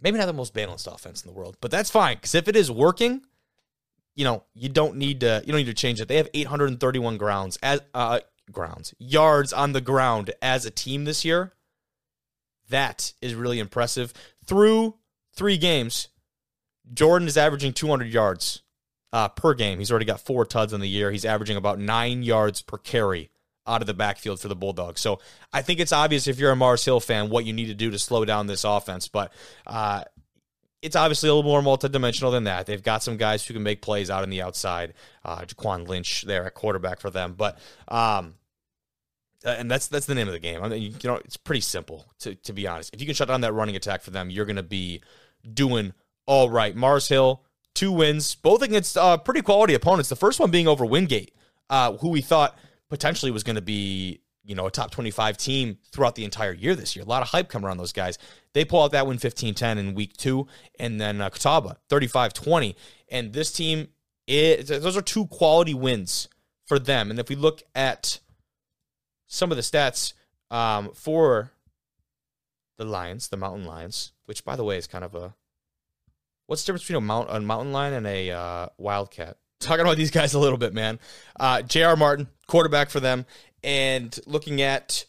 [0.00, 2.56] maybe not the most balanced offense in the world, but that's fine because if it
[2.56, 3.22] is working,
[4.14, 6.08] you know you don't need to you don't need to change it.
[6.08, 8.20] They have 831 grounds as uh,
[8.50, 11.52] grounds, yards on the ground as a team this year.
[12.70, 14.12] That is really impressive.
[14.44, 14.96] Through
[15.34, 16.08] three games,
[16.92, 18.62] Jordan is averaging 200 yards
[19.12, 19.78] uh, per game.
[19.78, 21.10] He's already got four tuds on the year.
[21.10, 23.30] He's averaging about nine yards per carry
[23.66, 25.00] out of the backfield for the Bulldogs.
[25.00, 25.20] So
[25.52, 27.90] I think it's obvious if you're a Mars Hill fan what you need to do
[27.90, 29.08] to slow down this offense.
[29.08, 29.32] But
[29.66, 30.04] uh,
[30.80, 32.66] it's obviously a little more multidimensional than that.
[32.66, 34.94] They've got some guys who can make plays out on the outside.
[35.24, 38.34] Uh, Jaquan Lynch there at quarterback for them, but um,
[39.44, 40.62] uh, and that's that's the name of the game.
[40.62, 42.94] I mean, you know, it's pretty simple to to be honest.
[42.94, 45.02] If you can shut down that running attack for them, you're going to be
[45.52, 45.92] doing
[46.26, 46.74] all right.
[46.74, 47.42] Mars Hill,
[47.78, 50.08] two wins, both against uh, pretty quality opponents.
[50.08, 51.32] The first one being over Wingate,
[51.70, 55.76] uh, who we thought potentially was going to be you know, a top 25 team
[55.92, 57.04] throughout the entire year this year.
[57.04, 58.18] A lot of hype come around those guys.
[58.54, 60.46] They pull out that win 15 10 in week two,
[60.78, 62.74] and then uh, Catawba 35 20.
[63.10, 63.88] And this team,
[64.26, 66.28] it, those are two quality wins
[66.66, 67.10] for them.
[67.10, 68.20] And if we look at
[69.26, 70.14] some of the stats
[70.50, 71.52] um, for
[72.78, 75.34] the Lions, the Mountain Lions, which by the way is kind of a
[76.48, 79.36] what's the difference between a, mount, a mountain lion and a uh, wildcat?
[79.60, 80.98] Talking about these guys a little bit, man.
[81.38, 81.94] Uh, J.R.
[81.94, 83.26] Martin, quarterback for them,
[83.62, 85.04] and looking at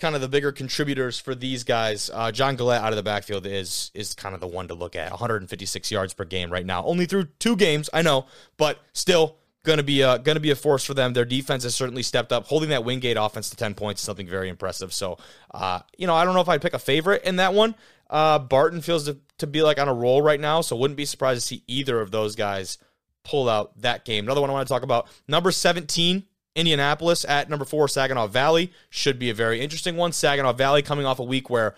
[0.00, 3.46] kind of the bigger contributors for these guys, uh, John Gillette out of the backfield
[3.46, 5.10] is is kind of the one to look at.
[5.10, 8.26] 156 yards per game right now, only through two games, I know,
[8.56, 11.12] but still gonna be a gonna be a force for them.
[11.12, 12.46] Their defense has certainly stepped up.
[12.46, 14.92] Holding that Wingate offense to 10 points is something very impressive.
[14.92, 15.18] So,
[15.52, 17.76] uh, you know, I don't know if I'd pick a favorite in that one.
[18.12, 21.06] Uh, Barton feels to, to be like on a roll right now, so wouldn't be
[21.06, 22.76] surprised to see either of those guys
[23.24, 24.26] pull out that game.
[24.26, 26.22] Another one I want to talk about, number 17
[26.54, 30.12] Indianapolis at number four, Saginaw Valley should be a very interesting one.
[30.12, 31.74] Saginaw Valley coming off a week where,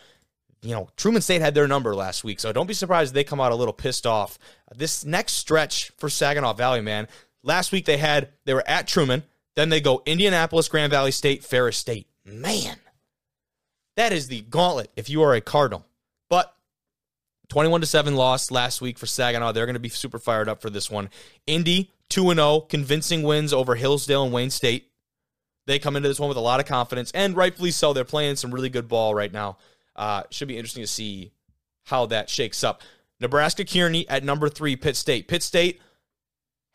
[0.62, 3.40] you know, Truman State had their number last week, so don't be surprised they come
[3.40, 4.36] out a little pissed off.
[4.74, 7.06] This next stretch for Saginaw Valley, man.
[7.44, 9.22] Last week they had they were at Truman,
[9.54, 12.08] then they go Indianapolis, Grand Valley State, Ferris State.
[12.24, 12.78] Man,
[13.96, 15.86] that is the gauntlet if you are a Cardinal.
[16.28, 16.54] But
[17.48, 19.52] 21 to 7 loss last week for Saginaw.
[19.52, 21.10] They're going to be super fired up for this one.
[21.46, 24.90] Indy 2 0, convincing wins over Hillsdale and Wayne State.
[25.66, 27.92] They come into this one with a lot of confidence, and rightfully so.
[27.92, 29.56] They're playing some really good ball right now.
[29.96, 31.32] Uh, should be interesting to see
[31.84, 32.82] how that shakes up.
[33.20, 35.28] Nebraska Kearney at number three, Pitt State.
[35.28, 35.80] Pitt State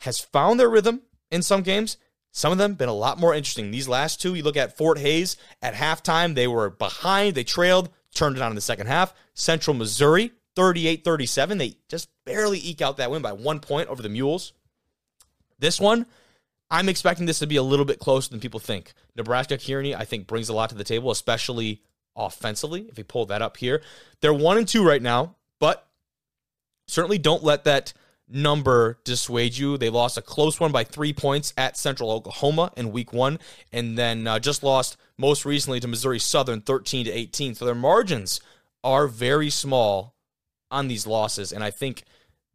[0.02, 1.98] has found their rhythm in some games.
[2.32, 3.72] Some of them been a lot more interesting.
[3.72, 7.90] These last two, you look at Fort Hays at halftime, they were behind, they trailed,
[8.20, 9.14] turned it on in the second half.
[9.34, 11.58] Central Missouri, 38 37.
[11.58, 14.54] They just barely eke out that win by one point over the Mules.
[15.58, 16.06] This one,
[16.70, 18.94] I'm expecting this to be a little bit closer than people think.
[19.16, 21.82] Nebraska Kearney, I think, brings a lot to the table, especially
[22.16, 22.88] offensively.
[22.90, 23.82] If we pull that up here,
[24.22, 25.88] they're one and two right now, but
[26.88, 27.94] certainly don't let that
[28.30, 29.78] number dissuade you.
[29.78, 33.40] They lost a close one by three points at Central Oklahoma in week one,
[33.74, 37.56] and then uh, just lost most recently to Missouri Southern 13 to 18.
[37.56, 38.40] So their margins
[38.84, 40.16] are very small
[40.72, 42.04] on these losses, and I think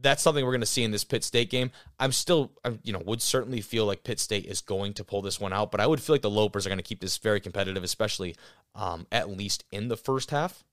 [0.01, 1.71] that's something we're going to see in this Pitt State game.
[1.99, 5.23] I'm still, I'm, you know, would certainly feel like Pitt State is going to pull
[5.23, 7.19] this one out, but I would feel like the Lopers are going to keep this
[7.19, 8.37] very competitive, especially
[8.75, 10.65] um, at least in the first half.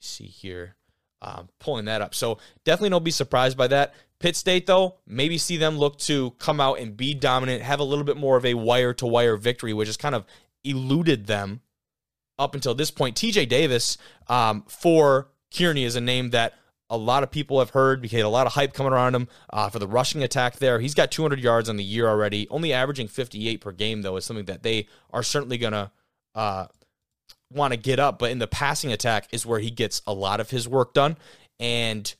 [0.00, 0.76] See here,
[1.24, 2.14] um, pulling that up.
[2.14, 3.94] So definitely don't be surprised by that.
[4.20, 7.84] Pitt State, though, maybe see them look to come out and be dominant, have a
[7.84, 10.24] little bit more of a wire to wire victory, which has kind of
[10.62, 11.60] eluded them
[12.38, 13.16] up until this point.
[13.16, 16.54] TJ Davis um, for Kearney is a name that
[16.90, 19.68] a lot of people have heard because a lot of hype coming around him uh,
[19.68, 20.78] for the rushing attack there.
[20.80, 24.24] He's got 200 yards on the year already, only averaging 58 per game, though, is
[24.24, 25.90] something that they are certainly going to
[26.34, 26.66] uh,
[27.54, 28.18] want to get up.
[28.18, 31.16] But in the passing attack is where he gets a lot of his work done.
[31.58, 32.14] And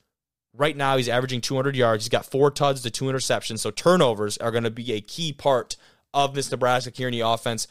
[0.56, 2.04] Right now, he's averaging 200 yards.
[2.04, 3.58] He's got four tuds to two interceptions.
[3.58, 5.76] So turnovers are going to be a key part
[6.12, 7.66] of this Nebraska Kearney offense.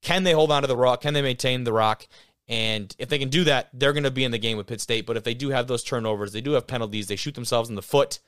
[0.00, 1.02] Can they hold on to the rock?
[1.02, 2.06] Can they maintain the rock?
[2.48, 4.80] And if they can do that, they're going to be in the game with Pitt
[4.80, 5.04] State.
[5.06, 7.76] But if they do have those turnovers, they do have penalties, they shoot themselves in
[7.76, 8.18] the foot,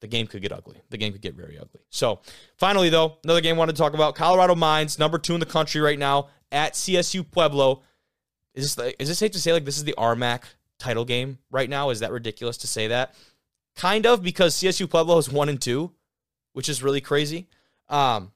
[0.00, 0.80] the game could get ugly.
[0.90, 1.80] The game could get very ugly.
[1.90, 2.20] So,
[2.56, 5.46] finally, though, another game I wanted to talk about Colorado Mines, number two in the
[5.46, 7.82] country right now at CSU Pueblo.
[8.56, 10.42] Is this, is this safe to say like this is the RMAC
[10.78, 11.90] title game right now?
[11.90, 13.14] Is that ridiculous to say that?
[13.76, 15.92] Kind of because CSU Pueblo is one and two,
[16.54, 17.46] which is really crazy.
[17.88, 18.32] Um,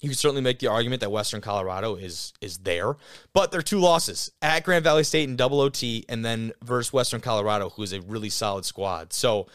[0.00, 2.96] you can certainly make the argument that Western Colorado is is there,
[3.32, 7.20] but they're two losses at Grand Valley State in double OT, and then versus Western
[7.20, 9.12] Colorado, who is a really solid squad.
[9.12, 9.46] So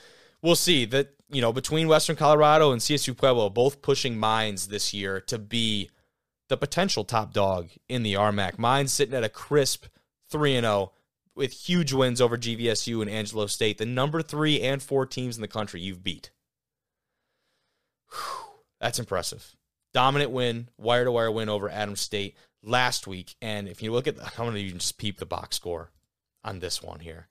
[0.42, 4.94] we'll see that you know between Western Colorado and CSU Pueblo, both pushing Mines this
[4.94, 5.90] year to be
[6.48, 8.58] the potential top dog in the RMAC.
[8.58, 9.86] Mines sitting at a crisp
[10.30, 10.92] three and zero oh
[11.36, 15.42] with huge wins over GVSU and Angelo State, the number three and four teams in
[15.42, 16.32] the country you've beat.
[18.10, 19.56] Whew, that's impressive
[19.96, 23.36] dominant win, wire to wire win over Adams State last week.
[23.42, 25.90] And if you look at, I'm going to even just peep the box score
[26.44, 27.30] on this one here.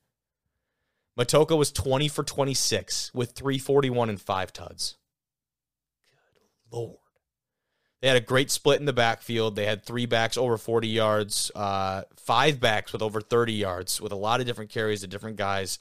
[1.16, 4.96] Matocha was 20 for 26 with 341 and five tuds.
[6.70, 6.96] Good lord.
[8.04, 9.56] They had a great split in the backfield.
[9.56, 14.12] They had three backs over 40 yards, uh, five backs with over 30 yards, with
[14.12, 15.78] a lot of different carries to different guys.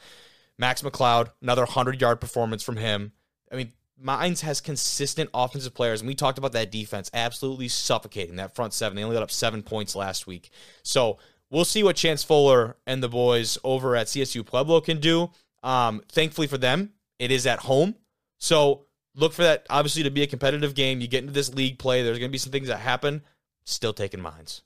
[0.58, 3.12] Max McLeod, another 100 yard performance from him.
[3.52, 8.38] I mean, Mines has consistent offensive players, and we talked about that defense absolutely suffocating
[8.38, 8.96] that front seven.
[8.96, 10.50] They only got up seven points last week.
[10.82, 11.18] So
[11.50, 15.30] we'll see what Chance Fuller and the boys over at CSU Pueblo can do.
[15.62, 17.96] Um, thankfully for them, it is at home.
[18.38, 21.02] So look for that, obviously, to be a competitive game.
[21.02, 23.22] You get into this league play, there's going to be some things that happen.
[23.66, 24.62] Still taking Mines.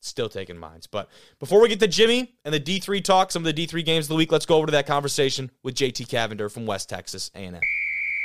[0.00, 0.86] Still taking Mines.
[0.86, 4.04] But before we get to Jimmy and the D3 talk, some of the D3 games
[4.06, 7.30] of the week, let's go over to that conversation with JT Cavender from West Texas
[7.34, 7.60] A&M.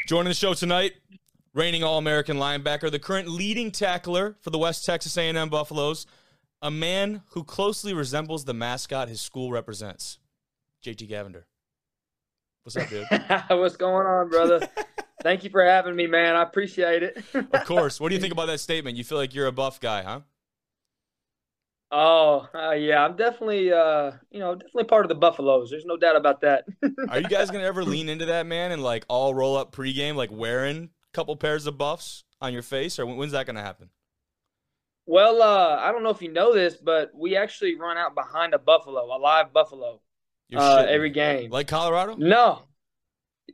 [0.08, 0.94] Joining the show tonight,
[1.54, 6.06] reigning All-American linebacker, the current leading tackler for the West Texas A&M Buffaloes,
[6.62, 10.20] a man who closely resembles the mascot his school represents,
[10.84, 11.46] JT Cavender.
[12.64, 13.08] What's up, dude?
[13.60, 14.68] What's going on, brother?
[15.22, 16.36] Thank you for having me, man.
[16.36, 17.24] I appreciate it.
[17.34, 18.00] of course.
[18.00, 18.98] What do you think about that statement?
[18.98, 20.22] You feel like you're a buff guy, huh?
[21.92, 25.72] Oh, uh, yeah, I'm definitely, uh, you know, definitely part of the Buffaloes.
[25.72, 26.66] There's no doubt about that.
[27.10, 30.16] Are you guys gonna ever lean into that, man, and like all roll up pregame,
[30.16, 33.90] like wearing a couple pairs of buffs on your face, or when's that gonna happen?
[35.08, 38.54] Well, uh, I don't know if you know this, but we actually run out behind
[38.54, 40.00] a buffalo, a live buffalo,
[40.56, 41.52] uh, every game.
[41.52, 42.16] Like Colorado?
[42.16, 42.64] No.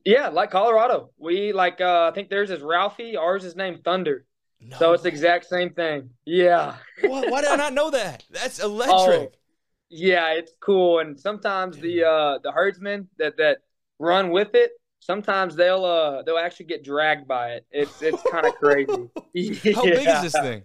[0.04, 1.12] Yeah, like Colorado.
[1.18, 1.82] We like.
[1.82, 3.18] Uh, I think theirs is Ralphie.
[3.18, 4.26] Ours is named Thunder.
[4.62, 6.10] No so it's the exact same thing.
[6.26, 6.76] Yeah.
[7.02, 7.30] What?
[7.30, 8.24] Why did I not know that?
[8.30, 8.96] That's electric.
[8.96, 9.32] Oh,
[9.90, 11.00] yeah, it's cool.
[11.00, 13.60] And sometimes the uh the herdsmen that that
[14.00, 17.66] run with it, sometimes they'll uh they'll actually get dragged by it.
[17.72, 19.10] It's it's kind of crazy.
[19.34, 19.74] yeah.
[19.76, 20.64] How big is this thing?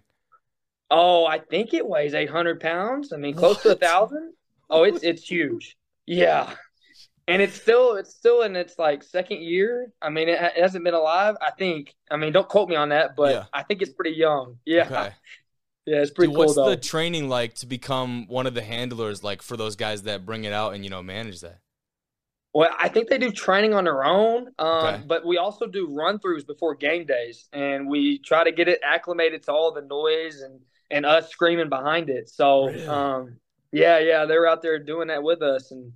[0.91, 3.13] Oh, I think it weighs eight hundred pounds.
[3.13, 3.63] I mean, close what?
[3.63, 4.33] to a thousand.
[4.69, 5.77] Oh, it's it's huge.
[6.11, 6.55] Yeah
[7.31, 9.93] and it's still it's still in its like second year.
[10.03, 11.37] I mean, it, it hasn't been alive.
[11.41, 11.95] I think.
[12.11, 13.45] I mean, don't quote me on that, but yeah.
[13.53, 14.59] I think it's pretty young.
[14.67, 14.87] Yeah.
[14.87, 15.15] Okay.
[15.87, 16.45] Yeah, it's pretty Dude, cool.
[16.45, 16.69] What's though.
[16.69, 20.45] the training like to become one of the handlers, like for those guys that bring
[20.45, 21.59] it out and you know manage that?
[22.53, 25.03] Well, I think they do training on their own, um, okay.
[25.05, 28.79] but we also do run throughs before game days, and we try to get it
[28.85, 32.29] acclimated to all the noise and and us screaming behind it.
[32.29, 32.87] So, really?
[32.87, 33.39] um,
[33.73, 35.93] yeah, yeah, they were out there doing that with us, and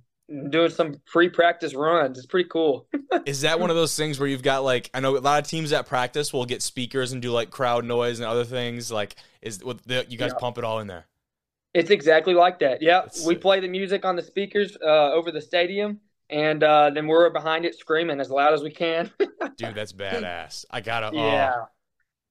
[0.49, 2.17] doing some free practice runs.
[2.17, 2.87] It's pretty cool.
[3.25, 5.47] is that one of those things where you've got like I know a lot of
[5.47, 8.91] teams at practice will get speakers and do like crowd noise and other things.
[8.91, 10.39] Like is what the, you guys yeah.
[10.39, 11.05] pump it all in there?
[11.73, 12.81] It's exactly like that.
[12.81, 16.89] Yeah, That's we play the music on the speakers uh, over the stadium, and uh,
[16.89, 19.11] then we're behind it screaming as loud as we can.
[19.57, 20.63] Dude, that's badass.
[20.71, 21.15] I gotta.
[21.15, 21.53] Yeah.
[21.53, 21.65] Oh,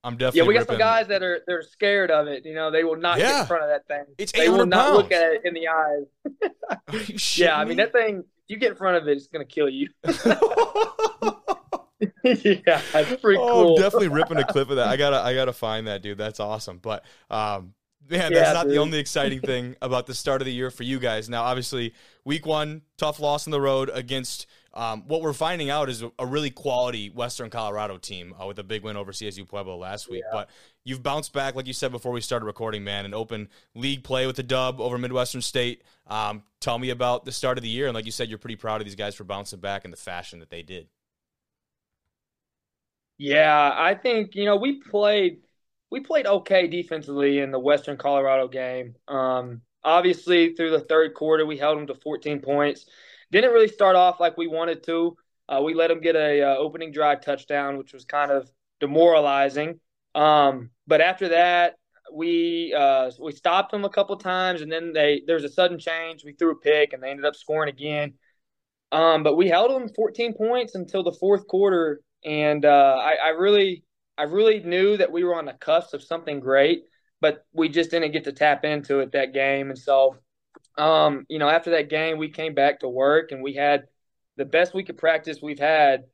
[0.04, 0.40] I'm definitely.
[0.40, 2.44] Yeah, we got some guys that are they're scared of it.
[2.44, 3.30] You know, they will not yeah.
[3.30, 4.04] get in front of that thing.
[4.18, 4.96] It's they will not pounds.
[4.98, 6.04] look at it in the eyes.
[7.38, 8.18] yeah, I mean that thing.
[8.18, 9.88] If you get in front of it, it's gonna kill you.
[12.22, 13.76] yeah, that's pretty oh, cool.
[13.76, 14.88] I'm definitely ripping a clip of that.
[14.88, 16.18] I gotta, I gotta find that dude.
[16.18, 16.78] That's awesome.
[16.78, 17.72] But um,
[18.10, 18.72] man, that's not dude.
[18.72, 21.30] the only exciting thing about the start of the year for you guys.
[21.30, 25.88] Now, obviously, week one, tough loss on the road against um, what we're finding out
[25.88, 29.76] is a really quality Western Colorado team uh, with a big win over CSU Pueblo
[29.76, 30.22] last week.
[30.26, 30.32] Yeah.
[30.32, 30.50] But
[30.82, 34.26] you've bounced back, like you said before we started recording, man, and open league play
[34.26, 35.82] with the dub over Midwestern State.
[36.08, 37.86] Um, tell me about the start of the year.
[37.86, 39.96] And like you said, you're pretty proud of these guys for bouncing back in the
[39.96, 40.88] fashion that they did.
[43.16, 45.38] Yeah, I think, you know, we played
[45.90, 48.96] we played okay defensively in the Western Colorado game.
[49.06, 52.86] Um, obviously, through the third quarter, we held them to 14 points.
[53.30, 55.16] Didn't really start off like we wanted to.
[55.48, 59.80] Uh, we let them get a uh, opening drive touchdown, which was kind of demoralizing.
[60.14, 61.74] Um, but after that,
[62.12, 65.78] we uh, we stopped them a couple times, and then they there was a sudden
[65.78, 66.24] change.
[66.24, 68.14] We threw a pick, and they ended up scoring again.
[68.92, 73.28] Um, but we held them 14 points until the fourth quarter, and uh, I, I
[73.30, 73.84] really
[74.16, 76.84] I really knew that we were on the cusp of something great,
[77.20, 79.70] but we just didn't get to tap into it that game.
[79.70, 80.16] And so,
[80.76, 83.84] um, you know, after that game, we came back to work, and we had
[84.36, 86.04] the best week of practice we've had,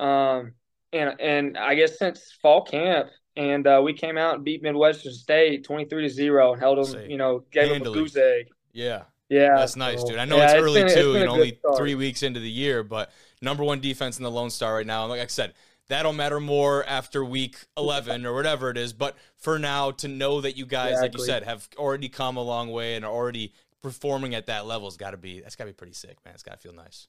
[0.00, 0.52] um,
[0.92, 5.12] and and I guess since fall camp and uh, we came out and beat Midwestern
[5.12, 7.10] State twenty three to zero and held them.
[7.10, 7.78] You know, gave Handily.
[7.78, 8.48] them a goose egg.
[8.72, 10.18] Yeah, yeah, that's nice, dude.
[10.18, 11.76] I know yeah, it's early been, too, and only start.
[11.76, 15.02] three weeks into the year, but number one defense in the Lone Star right now.
[15.02, 15.52] And like I said,
[15.88, 18.92] that'll matter more after week 11 or whatever it is.
[18.92, 21.08] But for now, to know that you guys, exactly.
[21.08, 23.52] like you said, have already come a long way and are already
[23.86, 26.34] performing at that level has got to be that's got to be pretty sick, man.
[26.34, 27.06] It's got to feel nice.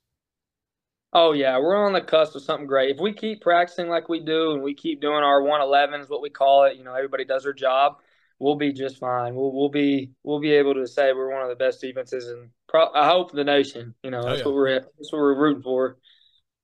[1.13, 2.91] Oh yeah, we're on the cusp of something great.
[2.91, 6.29] If we keep practicing like we do and we keep doing our 111s, what we
[6.29, 7.97] call it, you know, everybody does their job,
[8.39, 9.33] we'll be just fine.
[9.33, 12.49] We'll we'll be we'll be able to say we're one of the best defenses and
[12.67, 13.95] pro- I hope the nation.
[14.03, 14.45] You know, oh, that's oh, yeah.
[14.45, 15.97] what we're that's what we're rooting for.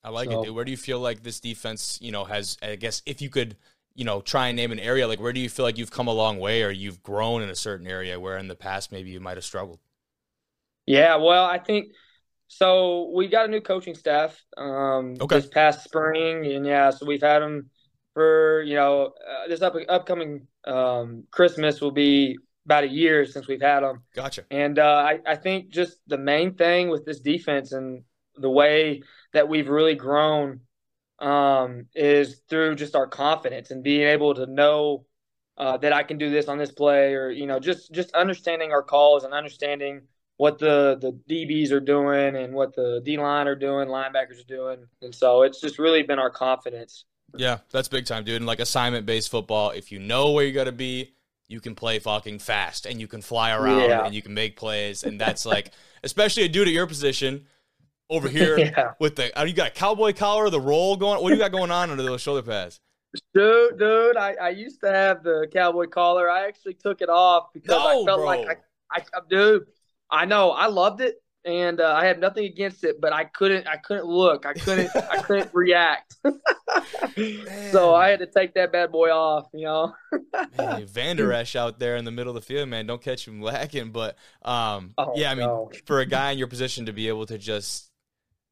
[0.04, 0.42] I like so.
[0.42, 0.56] it, dude.
[0.56, 3.56] Where do you feel like this defense, you know, has I guess if you could,
[3.96, 6.08] you know, try and name an area, like where do you feel like you've come
[6.08, 9.12] a long way or you've grown in a certain area where in the past maybe
[9.12, 9.80] you might have struggled?
[10.86, 11.94] Yeah, well, I think
[12.48, 15.38] so we got a new coaching staff um, okay.
[15.38, 17.70] this past spring, and yeah, so we've had them
[18.14, 23.48] for you know uh, this up, upcoming um, Christmas will be about a year since
[23.48, 24.04] we've had them.
[24.16, 24.44] Gotcha.
[24.52, 28.04] And uh, I, I think just the main thing with this defense and
[28.36, 29.02] the way
[29.34, 30.62] that we've really grown
[31.20, 35.06] um, is through just our confidence and being able to know
[35.58, 38.72] uh, that I can do this on this play, or you know, just just understanding
[38.72, 40.02] our calls and understanding
[40.38, 44.48] what the the DBs are doing and what the D line are doing, linebackers are
[44.48, 47.06] doing, and so it's just really been our confidence.
[47.36, 48.38] Yeah, that's big time, dude.
[48.38, 51.14] And like assignment based football, if you know where you got to be,
[51.48, 54.06] you can play fucking fast and you can fly around yeah.
[54.06, 55.72] and you can make plays, and that's like,
[56.04, 57.46] especially a dude at your position
[58.10, 58.92] over here yeah.
[59.00, 61.22] with the oh, you got a cowboy collar, the roll going.
[61.22, 62.80] What do you got going on under those shoulder pads?
[63.36, 66.30] Dude, dude, I, I used to have the cowboy collar.
[66.30, 68.26] I actually took it off because no, I felt bro.
[68.26, 69.68] like I, I, dude,
[70.10, 73.68] I know I loved it, and uh, I had nothing against it, but I couldn't.
[73.68, 74.46] I couldn't look.
[74.46, 74.96] I couldn't.
[74.96, 76.16] I couldn't react.
[77.72, 79.48] so I had to take that bad boy off.
[79.54, 79.94] You know.
[80.58, 82.86] hey, Vander Esch out there in the middle of the field, man.
[82.88, 83.92] Don't catch him lacking.
[83.92, 85.72] But um, oh, yeah, I mean, no.
[85.86, 87.90] for a guy in your position to be able to just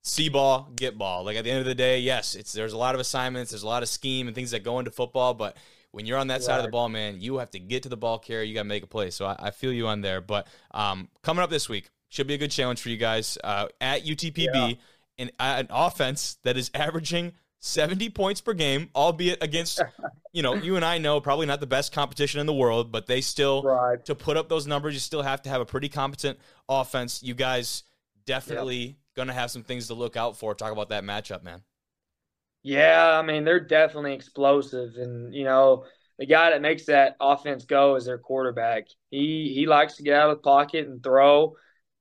[0.04, 1.24] see ball, get ball.
[1.24, 3.64] Like at the end of the day, yes, it's there's a lot of assignments, there's
[3.64, 5.56] a lot of scheme and things that go into football, but
[5.92, 6.44] when you're on that right.
[6.44, 8.44] side of the ball, man, you have to get to the ball carrier.
[8.44, 9.10] You got to make a play.
[9.10, 10.22] So I, I, feel you on there.
[10.22, 13.68] But um, coming up this week should be a good challenge for you guys uh,
[13.80, 14.54] at UTPB.
[14.54, 14.74] Yeah.
[15.18, 19.82] An, an offense that is averaging 70 points per game, albeit against,
[20.34, 23.06] you know, you and I know probably not the best competition in the world, but
[23.06, 24.04] they still, right.
[24.06, 27.22] to put up those numbers, you still have to have a pretty competent offense.
[27.22, 27.84] You guys
[28.26, 28.96] definitely yep.
[29.16, 30.56] going to have some things to look out for.
[30.56, 31.62] Talk about that matchup, man.
[32.64, 35.86] Yeah, I mean they're definitely explosive, and you know
[36.20, 38.88] the guy that makes that offense go is their quarterback.
[39.10, 41.56] He he likes to get out of the pocket and throw,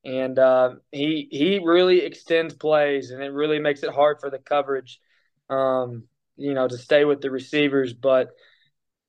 [0.05, 4.39] and uh, he he really extends plays, and it really makes it hard for the
[4.39, 5.01] coverage,
[5.49, 6.05] um,
[6.37, 7.95] you know, to stay with the receivers.
[7.95, 8.31] But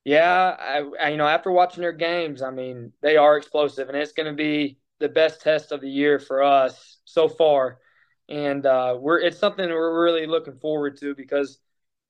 [0.04, 3.98] yeah, I, I you know after watching their games, I mean they are explosive, and
[3.98, 7.80] it's going to be the best test of the year for us so far
[8.32, 11.60] and uh, we're it's something we're really looking forward to because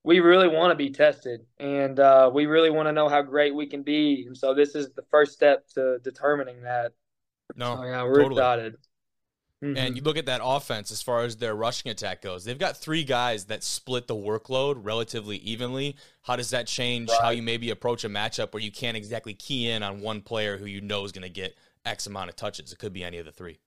[0.04, 3.54] we really want to be tested and uh, we really want to know how great
[3.54, 6.94] we can be and so this is the first step to determining that
[7.56, 8.40] no so, yeah we're totally.
[8.40, 8.78] excited
[9.64, 9.78] mm-hmm.
[9.78, 12.78] and you look at that offense as far as their rushing attack goes they've got
[12.78, 17.22] three guys that split the workload relatively evenly how does that change right.
[17.22, 20.58] how you maybe approach a matchup where you can't exactly key in on one player
[20.58, 23.18] who you know is going to get x amount of touches it could be any
[23.18, 23.60] of the three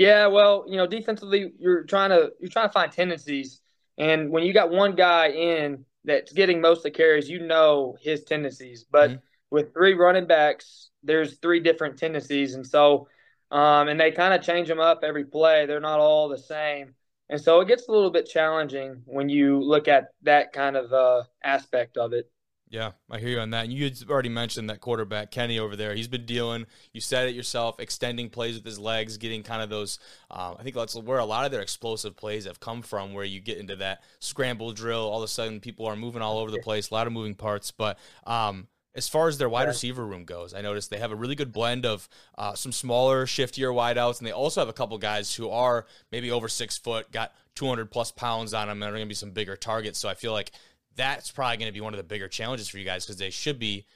[0.00, 3.60] yeah, well, you know, defensively, you're trying to you're trying to find tendencies,
[3.98, 7.98] and when you got one guy in that's getting most of the carries, you know
[8.00, 8.86] his tendencies.
[8.90, 9.18] But mm-hmm.
[9.50, 13.08] with three running backs, there's three different tendencies, and so,
[13.50, 15.66] um, and they kind of change them up every play.
[15.66, 16.94] They're not all the same,
[17.28, 20.94] and so it gets a little bit challenging when you look at that kind of
[20.94, 22.30] uh, aspect of it.
[22.70, 23.64] Yeah, I hear you on that.
[23.64, 25.92] And you had already mentioned that quarterback Kenny over there.
[25.92, 26.66] He's been dealing.
[26.92, 29.98] You said it yourself, extending plays with his legs, getting kind of those.
[30.30, 33.12] Um, I think that's where a lot of their explosive plays have come from.
[33.12, 36.38] Where you get into that scramble drill, all of a sudden people are moving all
[36.38, 37.72] over the place, a lot of moving parts.
[37.72, 41.16] But um, as far as their wide receiver room goes, I noticed they have a
[41.16, 42.08] really good blend of
[42.38, 46.30] uh, some smaller, shiftier wideouts, and they also have a couple guys who are maybe
[46.30, 49.30] over six foot, got 200 plus pounds on them, and are going to be some
[49.30, 49.98] bigger targets.
[49.98, 50.52] So I feel like
[50.96, 53.30] that's probably going to be one of the bigger challenges for you guys because they
[53.30, 53.86] should be,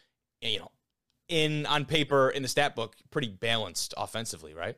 [0.40, 0.70] you know,
[1.28, 4.76] in on paper in the stat book, pretty balanced offensively, right?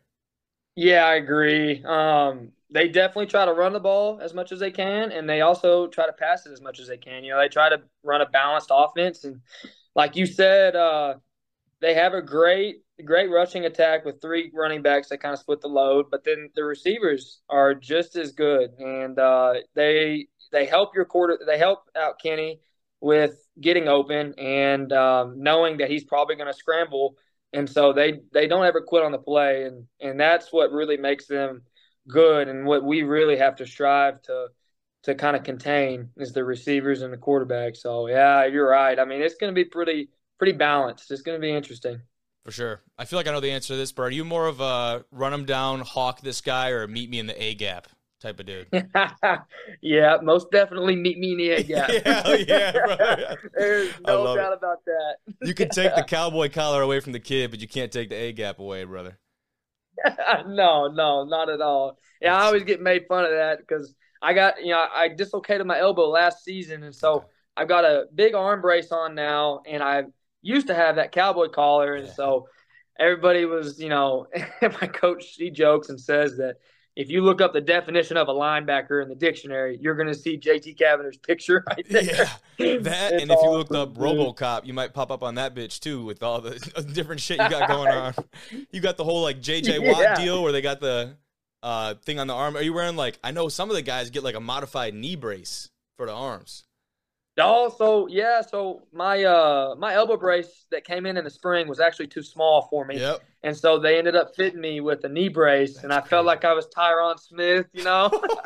[0.76, 1.82] Yeah, I agree.
[1.84, 5.40] Um, they definitely try to run the ball as much as they can, and they
[5.40, 7.24] also try to pass it as much as they can.
[7.24, 9.40] You know, they try to run a balanced offense, and
[9.94, 11.14] like you said, uh,
[11.80, 15.60] they have a great great rushing attack with three running backs that kind of split
[15.60, 20.94] the load, but then the receivers are just as good, and uh, they they help
[20.94, 22.61] your quarter they help out Kenny
[23.02, 27.16] with getting open and um, knowing that he's probably going to scramble,
[27.52, 30.96] and so they they don't ever quit on the play, and and that's what really
[30.96, 31.62] makes them
[32.09, 34.48] good, and what we really have to strive to
[35.02, 37.76] to kind of contain is the receivers and the quarterback.
[37.76, 38.98] So yeah, you're right.
[38.98, 41.11] I mean, it's going to be pretty pretty balanced.
[41.11, 42.00] It's going to be interesting.
[42.44, 42.80] For sure.
[42.96, 45.04] I feel like I know the answer to this, but are you more of a
[45.11, 47.88] run him down, hawk this guy, or meet me in the A gap
[48.20, 48.68] type of dude?
[49.82, 51.88] yeah, most definitely meet me in the A gap.
[51.90, 53.34] yeah, yeah.
[53.54, 54.58] There's no doubt it.
[54.58, 55.16] about that.
[55.42, 58.16] you can take the cowboy collar away from the kid, but you can't take the
[58.16, 59.18] A gap away, brother.
[60.46, 61.98] no, no, not at all.
[62.20, 65.66] Yeah, I always get made fun of that because I got, you know, I dislocated
[65.66, 67.24] my elbow last season, and so
[67.56, 70.04] I've got a big arm brace on now, and I
[70.42, 72.48] used to have that cowboy collar, and so
[72.98, 74.26] everybody was, you know,
[74.62, 76.56] my coach she jokes and says that
[76.97, 80.14] if you look up the definition of a linebacker in the dictionary, you're going to
[80.14, 82.03] see JT Cavender's picture right there.
[82.03, 85.78] Yeah, that and if you looked up RoboCop, you might pop up on that bitch
[85.78, 86.59] too with all the
[86.92, 88.14] different shit you got going on.
[88.70, 90.14] You got the whole like JJ Watt yeah.
[90.14, 91.16] deal where they got the
[91.62, 92.57] uh, thing on the arm.
[92.57, 93.18] Are you wearing like?
[93.22, 96.65] I know some of the guys get like a modified knee brace for the arms.
[97.39, 98.41] Also, yeah.
[98.41, 102.22] So my uh my elbow brace that came in in the spring was actually too
[102.22, 103.22] small for me, yep.
[103.43, 106.11] and so they ended up fitting me with a knee brace, That's and I crazy.
[106.11, 107.66] felt like I was Tyron Smith.
[107.74, 108.11] You know,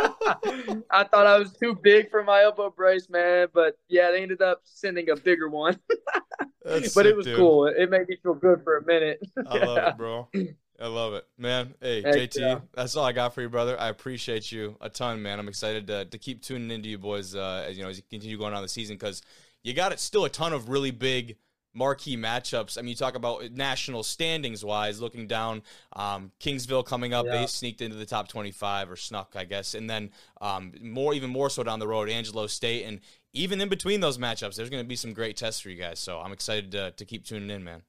[0.90, 3.48] I thought I was too big for my elbow brace, man.
[3.54, 5.78] But yeah, they ended up sending a bigger one.
[6.64, 7.36] but sick, it was dude.
[7.36, 7.66] cool.
[7.66, 9.20] It made me feel good for a minute.
[9.46, 10.28] I love it, bro.
[10.80, 11.74] I love it, man.
[11.80, 12.60] Hey, Heck JT, yeah.
[12.72, 13.78] that's all I got for you, brother.
[13.78, 15.38] I appreciate you a ton, man.
[15.38, 18.02] I'm excited to, to keep tuning into you boys uh, as you know as you
[18.08, 19.22] continue going on the season because
[19.62, 21.36] you got it still a ton of really big
[21.74, 22.78] marquee matchups.
[22.78, 25.62] I mean, you talk about national standings wise, looking down,
[25.94, 27.40] um, Kingsville coming up, yeah.
[27.40, 30.10] they sneaked into the top 25 or snuck, I guess, and then
[30.40, 33.00] um, more, even more so down the road, Angelo State, and
[33.32, 36.00] even in between those matchups, there's going to be some great tests for you guys.
[36.00, 37.82] So I'm excited to, to keep tuning in, man.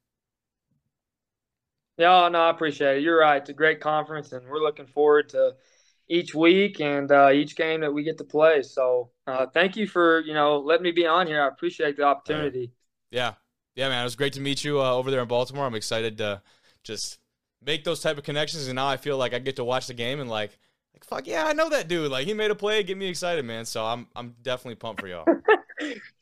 [2.02, 3.04] Yeah, no, I appreciate it.
[3.04, 3.38] You're right.
[3.38, 5.54] It's a great conference, and we're looking forward to
[6.10, 8.64] each week and uh, each game that we get to play.
[8.64, 11.44] So, uh, thank you for you know letting me be on here.
[11.44, 12.72] I appreciate the opportunity.
[13.12, 13.34] Yeah,
[13.76, 14.02] yeah, man.
[14.02, 15.64] It was great to meet you uh, over there in Baltimore.
[15.64, 16.42] I'm excited to
[16.84, 17.20] just
[17.64, 19.94] make those type of connections, and now I feel like I get to watch the
[19.94, 20.58] game and like,
[20.96, 22.10] like fuck yeah, I know that dude.
[22.10, 23.66] Like he made a play, get me excited, man.
[23.66, 25.26] So I'm I'm definitely pumped for y'all.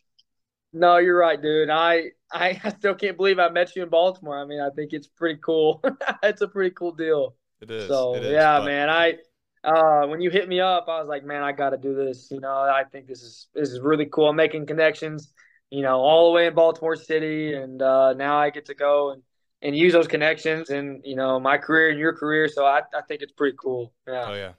[0.74, 1.70] No, you're right, dude.
[1.70, 4.40] I I still can't believe I met you in Baltimore.
[4.40, 5.84] I mean, I think it's pretty cool.
[6.24, 7.36] it's a pretty cool deal.
[7.62, 7.88] It is.
[7.88, 8.66] So it is, yeah, but...
[8.66, 8.90] man.
[8.90, 9.16] I
[9.64, 12.30] uh, when you hit me up, I was like, man, I got to do this.
[12.32, 14.30] You know, I think this is this is really cool.
[14.30, 15.34] I'm making connections.
[15.70, 19.12] You know, all the way in Baltimore City, and uh, now I get to go
[19.12, 19.22] and
[19.62, 22.48] and use those connections and you know my career and your career.
[22.48, 23.94] So I I think it's pretty cool.
[24.08, 24.26] Yeah.
[24.28, 24.52] Oh yeah.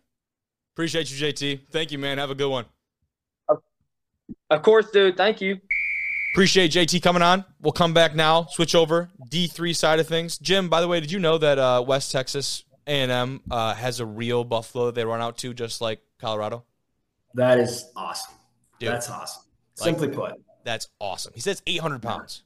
[0.75, 1.61] Appreciate you, JT.
[1.71, 2.19] Thank you, man.
[2.19, 2.65] Have a good one.
[4.49, 5.17] Of course, dude.
[5.17, 5.61] Thank you.
[6.33, 7.45] Appreciate JT coming on.
[7.61, 8.47] We'll come back now.
[8.47, 10.39] Switch over D3 side of things.
[10.39, 14.07] Jim, by the way, did you know that uh, West Texas A&M uh, has a
[14.07, 16.65] real buffalo that they run out to, just like Colorado?
[17.35, 18.35] That is awesome.
[18.79, 19.43] Dude, that's awesome.
[19.75, 21.33] Simply put, that's awesome.
[21.35, 22.43] He says 800 pounds.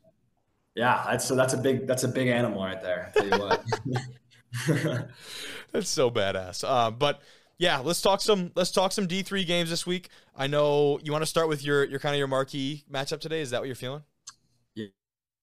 [0.74, 3.12] Yeah, that's so that's a big that's a big animal right there.
[3.14, 3.64] tell you what.
[5.72, 6.64] that's so badass.
[6.66, 7.20] Uh, but
[7.58, 10.08] yeah, let's talk some let's talk some D three games this week.
[10.36, 13.40] I know you want to start with your your kind of your marquee matchup today.
[13.40, 14.02] Is that what you're feeling?
[14.74, 14.86] Yeah.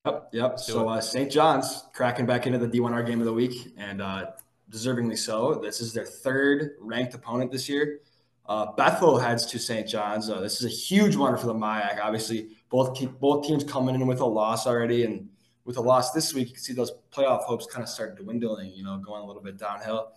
[0.06, 0.60] Yep, yep.
[0.60, 1.32] So uh, St.
[1.32, 4.32] John's cracking back into the D1R game of the week, and uh,
[4.70, 5.56] deservingly so.
[5.56, 8.00] This is their third ranked opponent this year.
[8.46, 9.88] Uh, Bethel heads to St.
[9.88, 10.30] John's.
[10.30, 12.02] Uh, this is a huge one for the MIAC.
[12.02, 15.30] Obviously, both both teams coming in with a loss already, and
[15.64, 18.72] with a loss this week, you can see those playoff hopes kind of start dwindling.
[18.74, 20.12] You know, going a little bit downhill.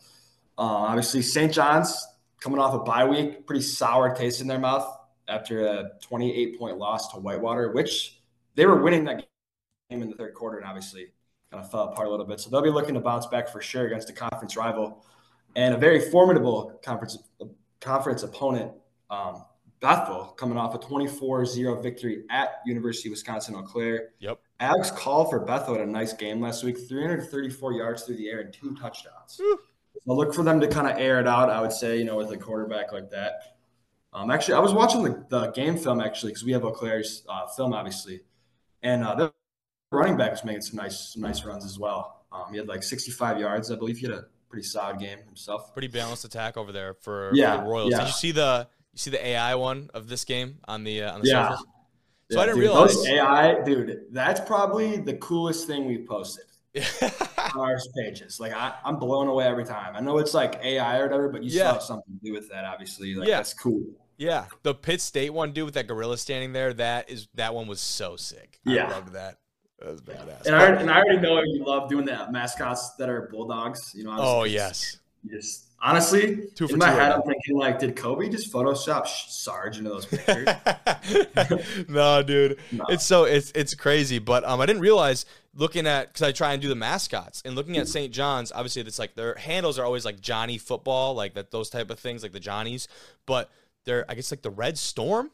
[0.57, 1.53] Uh, obviously, St.
[1.53, 2.07] John's
[2.41, 4.87] coming off a bye week, pretty sour taste in their mouth
[5.29, 8.21] after a 28 point loss to Whitewater, which
[8.55, 9.25] they were winning that
[9.91, 11.07] game in the third quarter and obviously
[11.51, 12.41] kind of fell apart a little bit.
[12.41, 15.05] So they'll be looking to bounce back for sure against a conference rival
[15.57, 17.19] and a very formidable conference
[17.81, 18.73] conference opponent.
[19.11, 19.45] Um,
[19.81, 24.11] Bethel coming off a 24-0 victory at University of Wisconsin Eau Claire.
[24.19, 24.41] Yep.
[24.61, 28.41] Alex Call for Bethel had a nice game last week, 334 yards through the air
[28.41, 29.39] and two touchdowns.
[30.07, 31.51] So look for them to kind of air it out.
[31.51, 33.57] I would say, you know, with a quarterback like that.
[34.13, 37.25] Um, actually, I was watching the, the game film actually because we have Eau Claire's
[37.29, 38.21] uh, film, obviously,
[38.83, 39.33] and uh, the
[39.91, 42.25] running back was making some nice some nice runs as well.
[42.33, 43.99] Um, he had like 65 yards, I believe.
[43.99, 45.73] He had a pretty solid game himself.
[45.73, 47.91] Pretty balanced attack over there for, yeah, for the Royals.
[47.93, 47.99] Yeah.
[48.01, 51.15] Did you see the you see the AI one of this game on the uh,
[51.15, 51.49] on the Yeah.
[51.49, 51.65] surface?
[52.31, 52.95] So Yeah, I didn't dude, realize.
[52.95, 54.01] those AI, dude.
[54.13, 56.45] That's probably the coolest thing we've posted
[57.57, 58.41] our pages.
[58.41, 59.95] Like I, I'm blown away every time.
[59.97, 61.63] I know it's like AI or whatever, but you Yeah.
[61.63, 63.15] still have something to do with that, obviously.
[63.15, 63.37] Like Yeah.
[63.37, 63.83] that's cool.
[64.17, 66.73] yeah, the Pitt State one, dude, with that gorilla standing there.
[66.75, 68.59] That is that one was so sick.
[68.65, 68.87] Yeah.
[68.87, 69.39] I loved that.
[69.81, 70.47] That was badass.
[70.47, 73.93] And I, and I already know you love doing the mascots that are bulldogs.
[73.95, 74.17] You know.
[74.19, 78.53] oh yes, you Just honestly, Two in my head, I'm thinking like, did Kobe just
[78.53, 80.49] Photoshop Sarge into those pictures?
[81.89, 82.85] no, dude, No.
[82.89, 84.19] it's so it's it's crazy.
[84.19, 87.55] But um, I didn't realize looking at because I try and do the mascots and
[87.55, 88.13] looking at St.
[88.13, 88.53] John's.
[88.53, 91.99] Obviously, it's like their handles are always like Johnny Football, like that those type of
[91.99, 92.89] things, like the Johnnies.
[93.27, 93.51] But
[93.85, 95.31] they're I guess like the Red Storm,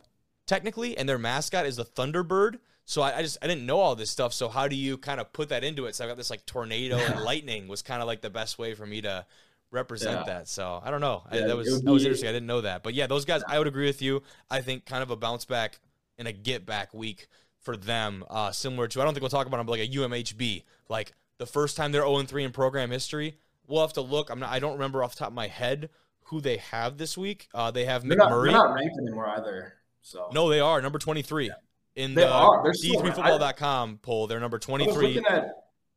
[0.46, 2.58] technically, and their mascot is the Thunderbird.
[2.86, 4.32] So I, I just I didn't know all this stuff.
[4.32, 5.94] So how do you kind of put that into it?
[5.94, 8.74] So I got this like tornado and lightning was kind of like the best way
[8.74, 9.24] for me to
[9.70, 10.34] represent Yeah.
[10.34, 10.48] that.
[10.48, 11.22] So I don't know.
[11.30, 12.28] I, that was would that was interesting.
[12.28, 12.82] I didn't know that.
[12.82, 13.42] But yeah, those guys.
[13.46, 14.22] I would agree with you.
[14.50, 15.78] I think kind of a bounce back
[16.18, 17.28] and a get back week
[17.60, 19.92] for them, uh, similar to I don't think we'll talk about them, but like a
[19.92, 23.36] UMHB, like the first time they're 0 3 in program history.
[23.66, 24.30] We'll have to look.
[24.30, 24.50] I'm not.
[24.50, 25.90] I don't remember off the top of my head
[26.24, 27.48] who they have this week.
[27.54, 28.44] Uh, they have they're, not, McMurry.
[28.44, 29.74] they're not ranked anymore either.
[30.02, 31.50] So no, they are number 23
[31.96, 32.60] in They the.
[32.64, 34.26] They're still- D3Football.com poll.
[34.26, 35.18] They're number 23.
[35.28, 35.48] at.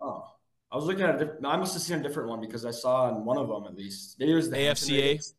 [0.02, 0.26] Oh,
[0.74, 1.22] I was looking at.
[1.22, 3.48] A diff- I must have seen a different one because I saw in one of
[3.48, 4.16] them at least.
[4.20, 5.34] Maybe it was the AFCA?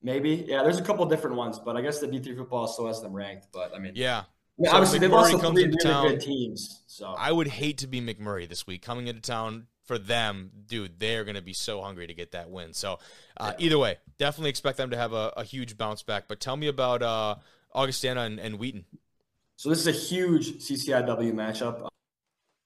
[0.00, 0.62] Maybe, yeah.
[0.62, 3.48] There's a couple different ones, but I guess the D3 football still has them ranked.
[3.52, 4.22] But I mean, Yeah,
[4.56, 6.08] mean, So obviously they've also comes three into really town.
[6.08, 6.82] good teams.
[6.86, 11.00] So I would hate to be McMurry this week coming into town for them, dude.
[11.00, 12.72] They're going to be so hungry to get that win.
[12.72, 13.00] So,
[13.38, 16.28] uh, either way, definitely expect them to have a, a huge bounce back.
[16.28, 17.34] But tell me about uh,
[17.74, 18.84] Augustana and, and Wheaton.
[19.56, 21.88] So this is a huge CCIW matchup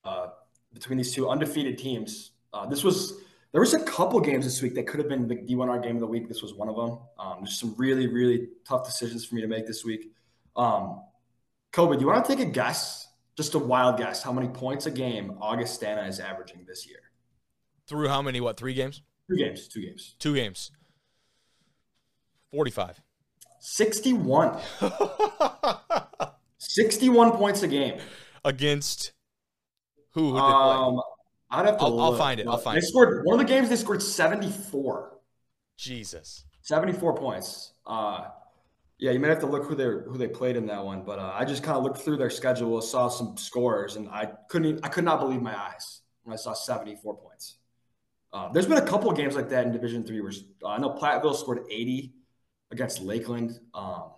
[0.05, 0.27] uh,
[0.75, 2.33] between these two undefeated teams.
[2.53, 3.21] Uh, this was
[3.53, 6.01] there was a couple games this week that could have been the D1R game of
[6.01, 6.29] the week.
[6.29, 6.99] This was one of them.
[7.19, 10.13] Um, there's some really really tough decisions for me to make this week.
[10.57, 11.03] Um,
[11.73, 14.87] Kobe, do you want to take a guess, just a wild guess, how many points
[14.87, 17.01] a game Augustana is averaging this year?
[17.89, 18.41] Through how many?
[18.41, 19.03] What three games?
[19.29, 20.71] Two games, two games, Two games.
[22.51, 23.01] Forty-five.
[23.67, 24.61] 61,
[26.59, 27.99] 61 points a game.
[28.45, 29.15] Against
[30.15, 30.31] who?
[30.31, 30.77] Who did they play?
[30.77, 31.01] Um,
[31.51, 31.85] I'd have to.
[31.85, 32.89] I'll- I'll find it, I'll find They it.
[32.89, 33.69] scored one of the games.
[33.69, 35.19] They scored 74.
[35.77, 36.45] Jesus.
[36.63, 37.73] 74 points.
[37.87, 38.29] Uh,
[38.99, 41.19] yeah, you might have to look who they who they played in that one, but
[41.19, 44.69] uh, I just kind of looked through their schedule, saw some scores, and I couldn't
[44.69, 47.57] even- I could not believe my eyes when I saw 74 points.
[48.33, 50.33] Uh, there's been a couple of games like that in Division Three where
[50.65, 52.15] uh, I know Platteville scored 80
[52.71, 53.61] against Lakeland.
[53.75, 54.13] Um,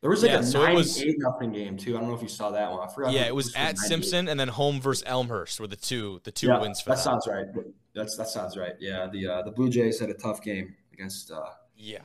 [0.00, 1.96] there was like Yeah, a so it was- 98 nothing game too.
[1.96, 2.80] I don't know if you saw that one.
[2.88, 3.12] I forgot.
[3.12, 6.32] Yeah, it was who at Simpson and then home versus Elmhurst were the two the
[6.32, 7.02] two yeah, wins for that them.
[7.04, 7.46] sounds right.
[7.94, 8.74] That's that sounds right.
[8.80, 11.40] Yeah, the uh, the Blue Jays had a tough game against uh,
[11.76, 11.98] Yeah.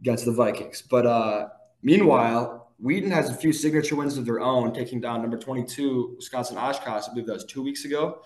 [0.00, 0.82] against the Vikings.
[0.82, 1.48] But uh,
[1.82, 6.56] meanwhile, Wheaton has a few signature wins of their own, taking down number 22 Wisconsin
[6.58, 7.04] Oshkosh.
[7.08, 8.22] I believe that was two weeks ago.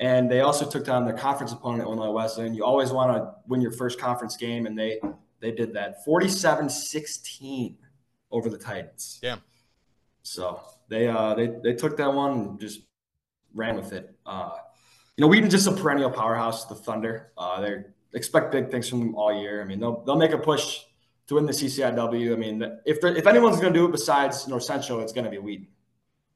[0.00, 2.54] And they also took down their conference opponent, Illinois Wesleyan.
[2.54, 4.98] You always want to win your first conference game, and they
[5.40, 7.76] they did that 47 16
[8.32, 9.20] over the Titans.
[9.22, 9.36] Yeah.
[10.22, 12.80] So they uh they they took that one and just
[13.54, 14.14] ran with it.
[14.24, 14.50] Uh,
[15.16, 17.32] you know, Wheaton's just a perennial powerhouse, the Thunder.
[17.36, 17.76] Uh, they
[18.14, 19.60] expect big things from them all year.
[19.60, 20.80] I mean, they'll they'll make a push
[21.26, 22.32] to win the CCIW.
[22.32, 25.30] I mean, if if anyone's going to do it besides North Central, it's going to
[25.30, 25.68] be Wheaton.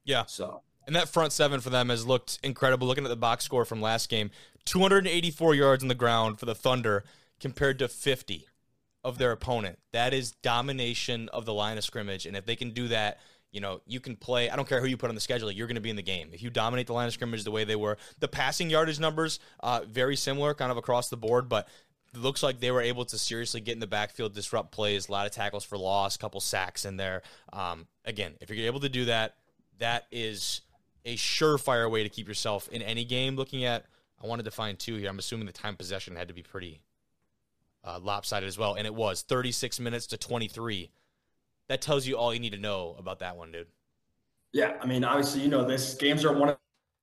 [0.05, 0.25] Yeah.
[0.27, 2.87] So And that front seven for them has looked incredible.
[2.87, 4.31] Looking at the box score from last game,
[4.67, 7.05] 284 yards on the ground for the Thunder
[7.41, 8.47] compared to 50
[9.07, 9.79] of their opponent.
[9.93, 12.27] That is domination of the line of scrimmage.
[12.27, 13.21] And if they can do that,
[13.53, 14.51] you know, you can play.
[14.51, 16.03] I don't care who you put on the schedule, you're going to be in the
[16.03, 16.31] game.
[16.33, 19.39] If you dominate the line of scrimmage the way they were, the passing yardage numbers,
[19.61, 21.69] uh, very similar kind of across the board, but
[22.13, 25.13] it looks like they were able to seriously get in the backfield, disrupt plays, a
[25.13, 27.23] lot of tackles for loss, couple sacks in there.
[27.53, 29.37] Um, again, if you're able to do that,
[29.79, 30.63] that is
[31.05, 33.37] a surefire way to keep yourself in any game.
[33.37, 33.85] Looking at,
[34.21, 35.09] I wanted to find two here.
[35.09, 36.81] I'm assuming the time possession had to be pretty
[37.87, 40.91] uh, lopsided as well, and it was 36 minutes to 23.
[41.69, 43.67] That tells you all you need to know about that one, dude.
[44.53, 46.57] yeah, I mean, obviously, you know, this games are one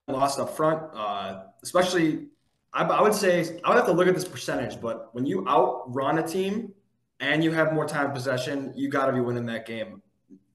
[0.07, 2.27] lost up front, uh, especially.
[2.73, 5.47] I, I would say I would have to look at this percentage, but when you
[5.47, 6.73] outrun a team
[7.19, 10.01] and you have more time possession, you got to be winning that game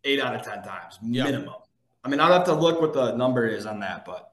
[0.04, 1.54] eight out of 10 times minimum.
[2.04, 4.32] I mean, I'll have to look what the number is on that, but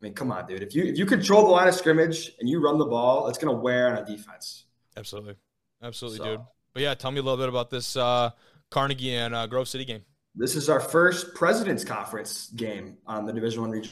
[0.00, 0.62] I mean, come on, dude.
[0.62, 3.38] If you if you control the line of scrimmage and you run the ball, it's
[3.38, 4.64] gonna wear on a defense.
[4.98, 5.36] Absolutely,
[5.82, 6.40] absolutely, so, dude.
[6.74, 8.30] But yeah, tell me a little bit about this uh,
[8.70, 10.02] Carnegie and uh, Grove City game.
[10.34, 13.90] This is our first President's Conference game on the Division One region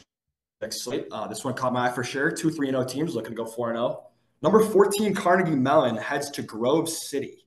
[0.70, 1.06] slate.
[1.10, 2.30] Uh, this one caught my eye for sure.
[2.30, 3.86] Two three zero oh teams looking to go four and zero.
[3.86, 4.06] Oh.
[4.42, 7.46] Number fourteen Carnegie Mellon heads to Grove City,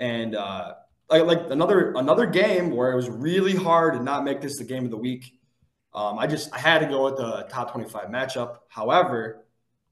[0.00, 0.74] and uh,
[1.10, 4.64] like like another another game where it was really hard to not make this the
[4.64, 5.38] game of the week.
[5.92, 8.58] Um, I just I had to go with the top 25 matchup.
[8.68, 9.44] However,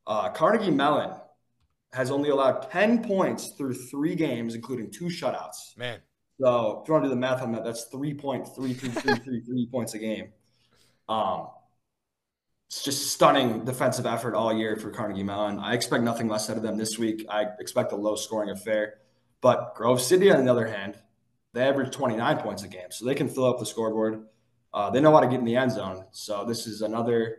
[0.07, 1.13] uh, Carnegie Mellon
[1.93, 5.77] has only allowed 10 points through three games, including two shutouts.
[5.77, 6.01] Man.
[6.41, 10.33] So if you want to do the math on that, that's 3.3333 points a game.
[11.09, 11.49] Um,
[12.69, 15.59] it's just stunning defensive effort all year for Carnegie Mellon.
[15.59, 17.27] I expect nothing less out of them this week.
[17.29, 18.95] I expect a low scoring affair.
[19.43, 20.97] But Grove City, on the other hand,
[21.53, 24.25] they average 29 points a game, so they can fill up the scoreboard.
[24.73, 26.07] Uh, they know how to get in the end zone.
[26.13, 27.39] So this is another.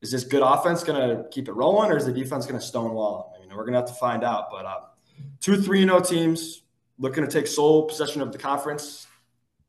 [0.00, 2.66] Is this good offense going to keep it rolling, or is the defense going to
[2.66, 3.31] stonewall them?
[3.52, 4.50] Mean, we're going to have to find out.
[4.50, 4.80] But uh,
[5.40, 6.62] two three zero teams
[6.98, 9.06] looking to take sole possession of the conference.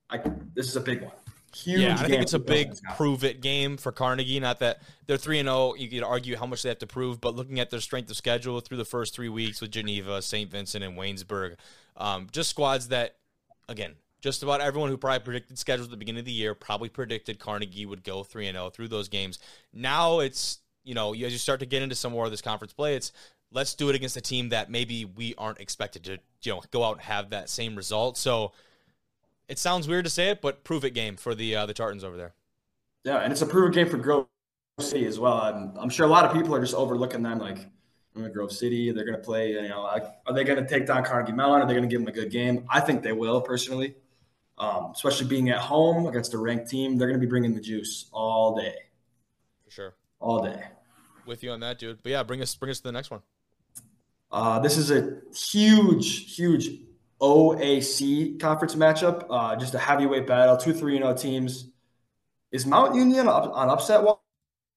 [0.09, 0.21] I,
[0.53, 1.11] this is a big one.
[1.55, 4.39] Huge yeah, I think it's a big prove it game for Carnegie.
[4.39, 5.57] Not that they're three and zero.
[5.57, 8.09] Oh, you could argue how much they have to prove, but looking at their strength
[8.09, 10.49] of schedule through the first three weeks with Geneva, St.
[10.49, 11.57] Vincent, and Waynesburg,
[11.95, 13.17] um, just squads that,
[13.69, 16.89] again, just about everyone who probably predicted schedules at the beginning of the year probably
[16.89, 19.38] predicted Carnegie would go 3 and 0 through those games.
[19.73, 22.73] Now it's, you know, as you start to get into some more of this conference
[22.73, 23.11] play, it's
[23.54, 26.84] let's do it against a team that maybe we aren't expected to, you know, go
[26.84, 28.18] out and have that same result.
[28.18, 28.51] So
[29.47, 32.04] it sounds weird to say it, but prove it game for the uh, the Tartans
[32.04, 32.34] over there.
[33.04, 34.28] Yeah, and it's a prove it game for Grove
[34.80, 35.34] City as well.
[35.34, 37.60] I'm, I'm sure a lot of people are just overlooking them like
[38.34, 38.91] Grove City.
[38.91, 41.62] They're going to play, you know, like, are they going to take down Carnegie Mellon?
[41.62, 42.66] Are they going to give them a good game?
[42.70, 43.95] I think they will personally
[44.58, 46.97] um, especially being at home against a ranked team.
[46.97, 48.76] They're going to be bringing the juice all day.
[49.66, 49.95] For sure.
[50.20, 50.64] All day.
[51.26, 52.04] With you on that, dude.
[52.04, 53.22] But yeah, bring us bring us to the next one.
[54.34, 56.69] Uh, this is a huge, huge
[57.21, 59.25] OAC conference matchup.
[59.29, 60.57] Uh, just a heavyweight battle.
[60.57, 61.69] Two three zero teams.
[62.51, 64.19] Is Mount Union on upset watch?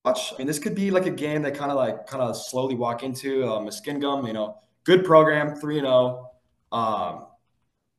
[0.07, 2.77] I mean, this could be like a game that kind of like kind of slowly
[2.77, 3.45] walk into.
[3.45, 6.31] Uh, Muskingum, you know, good program, three and zero.
[6.71, 7.27] Um,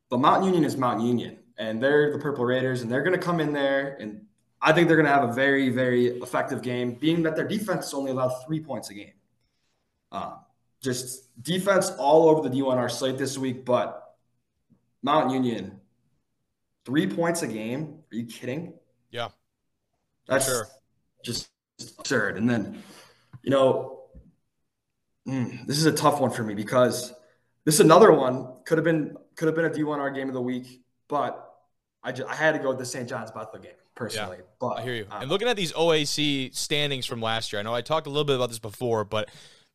[0.10, 3.24] but Mount Union is Mount Union and they're the Purple Raiders, and they're going to
[3.24, 4.22] come in there, and
[4.62, 7.94] I think they're going to have a very, very effective game, being that their defense
[7.94, 9.14] only allowed three points a game.
[10.12, 10.36] Uh,
[10.82, 14.16] just defense all over the D1R slate this week, but
[15.04, 15.80] Mount Union,
[16.86, 18.00] three points a game.
[18.12, 18.74] Are you kidding?
[19.12, 19.30] Yeah,
[20.28, 20.68] that's sure.
[21.24, 21.50] just
[22.00, 22.38] absurd.
[22.38, 22.84] And then,
[23.44, 24.04] you know,
[25.28, 27.14] mm, this is a tough one for me because
[27.66, 30.42] this is another one could have been could have been a D1R game of the
[30.42, 31.44] week, but
[32.04, 33.08] I, just, I had to go with the St.
[33.08, 34.38] John's Bethel game personally.
[34.40, 35.08] Yeah, but I hear you.
[35.12, 38.10] Um, and looking at these OAC standings from last year, I know I talked a
[38.10, 39.30] little bit about this before, but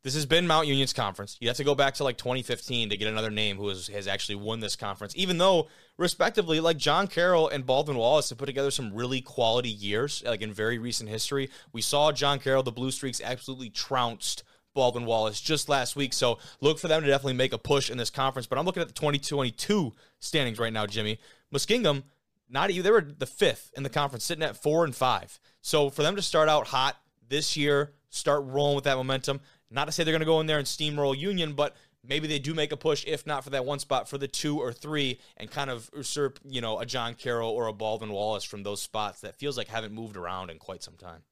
[0.05, 1.37] this has been Mount Union's conference.
[1.41, 4.09] You have to go back to like 2015 to get another name who has, has
[4.09, 8.47] actually won this conference, even though, respectively, like John Carroll and Baldwin Wallace have put
[8.47, 11.51] together some really quality years, like in very recent history.
[11.73, 14.43] We saw John Carroll, the Blue Streaks, absolutely trounced
[14.75, 16.13] Baldwin Wallace just last week.
[16.13, 18.47] So look for them to definitely make a push in this conference.
[18.47, 21.19] But I'm looking at the 2022 standings right now, Jimmy.
[21.55, 22.05] Muskingum
[22.53, 25.41] not even they were the fifth in the conference, sitting at four and five.
[25.63, 26.97] So for them to start out hot
[27.27, 29.41] this year, start rolling with that momentum.
[29.73, 31.75] Not to say they're going to go in there and steamroll Union, but
[32.07, 34.61] maybe they do make a push, if not for that one spot, for the two
[34.61, 38.45] or three, and kind of usurp, you know, a John Carroll or a Baldwin Wallace
[38.45, 41.23] from those spots that feels like haven't moved around in quite some time.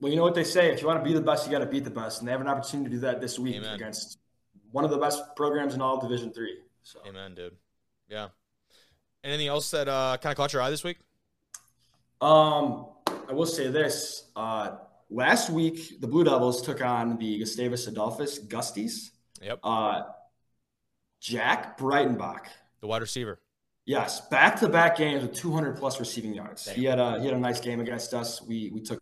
[0.00, 1.58] Well, you know what they say: if you want to be the best, you got
[1.58, 3.74] to beat the best, and they have an opportunity to do that this week Amen.
[3.74, 4.18] against
[4.70, 6.58] one of the best programs in all Division Three.
[6.82, 7.00] So.
[7.06, 7.56] Amen, dude.
[8.08, 8.28] Yeah.
[9.22, 10.98] Anything else that uh, kind of caught your eye this week?
[12.22, 12.86] Um,
[13.28, 14.24] I will say this.
[14.34, 14.76] Uh,
[15.10, 19.10] last week, the Blue Devils took on the Gustavus Adolphus Gusties.
[19.42, 19.60] Yep.
[19.62, 20.02] Uh,
[21.20, 22.46] Jack Breitenbach,
[22.80, 23.40] the wide receiver.
[23.86, 26.64] Yes, back-to-back games with 200 plus receiving yards.
[26.64, 26.76] Damn.
[26.76, 28.40] He had a he had a nice game against us.
[28.42, 29.00] We we took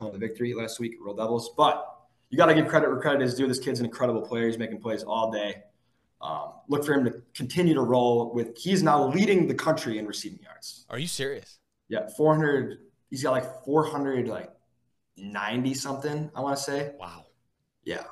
[0.00, 1.50] the victory last week, Royal Devils.
[1.56, 1.86] But
[2.30, 3.46] you got to give credit where credit is due.
[3.46, 4.46] This kid's an incredible player.
[4.46, 5.62] He's making plays all day.
[6.20, 8.56] Um, look for him to continue to roll with.
[8.56, 10.84] He's now leading the country in receiving yards.
[10.90, 11.58] Are you serious?
[11.88, 12.78] Yeah, 400.
[13.10, 14.50] He's got like 400, like
[15.18, 16.30] 90 something.
[16.34, 16.92] I want to say.
[16.98, 17.26] Wow.
[17.84, 18.04] Yeah.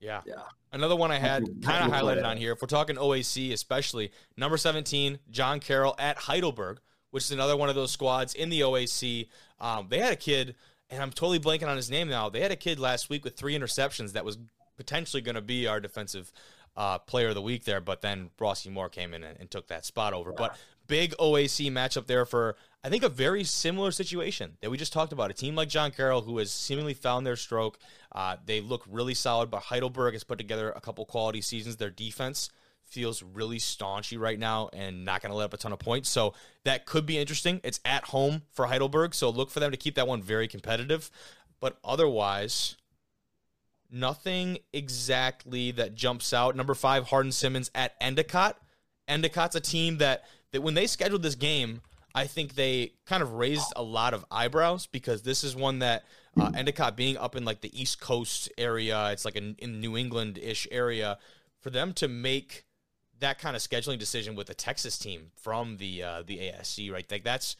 [0.00, 0.22] Yeah.
[0.26, 0.34] Yeah.
[0.72, 2.52] Another one I had kind of highlighted on here.
[2.52, 6.80] If we're talking OAC, especially number 17, John Carroll at Heidelberg,
[7.10, 9.28] which is another one of those squads in the OAC.
[9.58, 10.54] Um, they had a kid,
[10.90, 12.28] and I'm totally blanking on his name now.
[12.28, 14.38] They had a kid last week with three interceptions that was
[14.76, 16.30] potentially going to be our defensive
[16.76, 19.68] uh, player of the week there, but then Rossi Moore came in and, and took
[19.68, 20.30] that spot over.
[20.30, 20.36] Yeah.
[20.36, 24.92] But big OAC matchup there for I think a very similar situation that we just
[24.92, 25.32] talked about.
[25.32, 27.80] A team like John Carroll who has seemingly found their stroke.
[28.12, 31.78] Uh, they look really solid, but Heidelberg has put together a couple quality seasons.
[31.78, 32.48] Their defense
[32.84, 36.08] feels really staunchy right now and not going to let up a ton of points.
[36.08, 37.60] So that could be interesting.
[37.64, 41.10] It's at home for Heidelberg, so look for them to keep that one very competitive.
[41.58, 42.76] But otherwise,
[43.90, 46.54] nothing exactly that jumps out.
[46.54, 48.60] Number five, Hardin Simmons at Endicott.
[49.08, 51.80] Endicott's a team that that when they scheduled this game,
[52.16, 56.06] I think they kind of raised a lot of eyebrows because this is one that
[56.40, 59.98] uh, Endicott being up in like the East Coast area, it's like a, in New
[59.98, 61.18] England ish area,
[61.60, 62.64] for them to make
[63.20, 67.04] that kind of scheduling decision with a Texas team from the uh, the ASC, right?
[67.10, 67.56] Like that's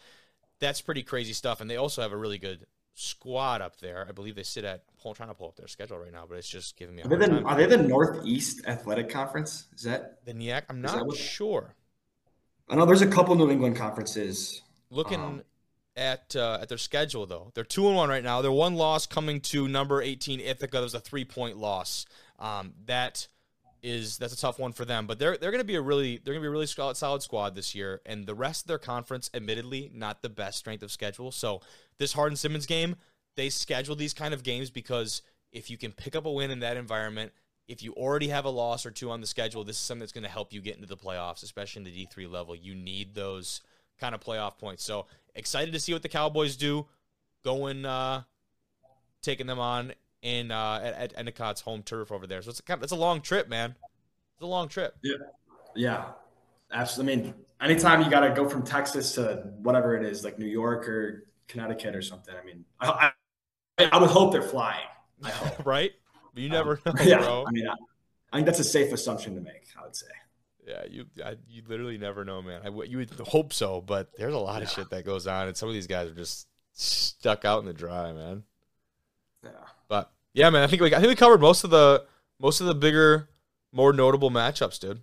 [0.59, 1.61] that's pretty crazy stuff.
[1.61, 4.07] And they also have a really good squad up there.
[4.09, 4.85] I believe they sit at.
[5.05, 7.03] I'm trying to pull up their schedule right now, but it's just giving me.
[7.03, 9.67] are, they the, are they the Northeast Athletic Conference?
[9.77, 10.63] Is that the NIAC?
[10.69, 11.75] I'm not sure.
[12.69, 14.62] I know there's a couple New England conferences.
[14.91, 15.43] Looking um,
[15.97, 18.43] at uh, at their schedule though, they're two and one right now.
[18.43, 20.73] Their one loss coming to number 18 Ithaca.
[20.73, 22.07] That was a three point loss.
[22.39, 23.29] Um, that
[23.83, 25.07] is that's a tough one for them.
[25.07, 26.97] But they're they're going to be a really they're going to be a really solid,
[26.97, 28.01] solid squad this year.
[28.05, 31.31] And the rest of their conference, admittedly, not the best strength of schedule.
[31.31, 31.61] So
[31.99, 32.97] this Hardin Simmons game,
[33.37, 36.61] they schedule these kind of games because if you can pick up a win in
[36.61, 37.33] that environment,
[37.69, 40.12] if you already have a loss or two on the schedule, this is something that's
[40.12, 42.55] going to help you get into the playoffs, especially in the D three level.
[42.55, 43.61] You need those
[43.99, 44.85] kind of playoff points.
[44.85, 46.87] So excited to see what the Cowboys do,
[47.45, 48.23] going uh,
[49.23, 49.93] taking them on
[50.23, 52.43] in uh, at, at Endicott's home turf over there.
[52.43, 53.75] So it's a, it's a long trip, man.
[54.35, 54.97] It's a long trip.
[55.03, 55.14] Yeah,
[55.75, 56.05] yeah,
[56.73, 57.12] absolutely.
[57.12, 60.47] I mean, anytime you got to go from Texas to whatever it is, like New
[60.47, 62.35] York or Connecticut or something.
[62.41, 63.12] I mean, I,
[63.79, 64.87] I, I would hope they're flying.
[65.23, 65.67] I hope.
[65.67, 65.93] right?
[66.37, 67.45] You never um, know, yeah, bro.
[67.47, 67.74] I mean, I,
[68.32, 69.66] I, think that's a safe assumption to make.
[69.78, 70.07] I would say.
[70.66, 72.61] Yeah, you I, you literally never know, man.
[72.64, 74.64] I, you would hope so, but there's a lot yeah.
[74.64, 77.66] of shit that goes on, and some of these guys are just stuck out in
[77.66, 78.43] the dry, man.
[79.43, 79.51] Yeah.
[79.89, 82.05] But yeah, man, I think we I think we covered most of the
[82.41, 83.28] most of the bigger,
[83.72, 85.01] more notable matchups, dude.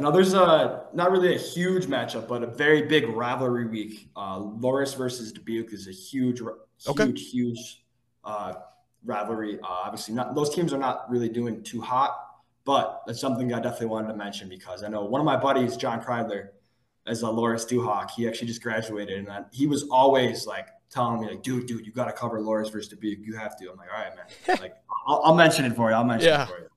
[0.00, 4.08] Now there's a not really a huge matchup, but a very big rivalry week.
[4.16, 6.50] Uh, Loras versus Dubuque is a huge, huge,
[6.88, 7.12] okay.
[7.12, 7.84] huge
[8.24, 8.54] uh,
[9.04, 9.58] rivalry.
[9.60, 12.16] Uh, obviously, not those teams are not really doing too hot,
[12.64, 15.76] but that's something I definitely wanted to mention because I know one of my buddies,
[15.76, 16.48] John Kreidler,
[17.06, 21.20] as a Loras Duhawk, he actually just graduated, and I, he was always like telling
[21.20, 23.20] me like, dude, dude, you got to cover Loras versus Dubuque.
[23.22, 23.70] You have to.
[23.70, 24.58] I'm like, all right, man.
[24.60, 24.76] like,
[25.06, 25.96] I'll, I'll, mention it for you.
[25.96, 26.44] I'll mention yeah.
[26.44, 26.68] it for you.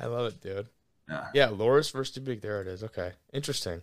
[0.00, 0.68] I love it, dude.
[1.08, 1.26] Yeah.
[1.34, 2.40] Yeah, Loras versus Dubuque.
[2.40, 2.84] There it is.
[2.84, 3.12] Okay.
[3.32, 3.82] Interesting.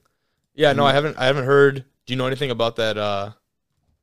[0.53, 0.95] Yeah, no, I mm-hmm.
[0.95, 3.31] haven't I haven't heard do you know anything about that uh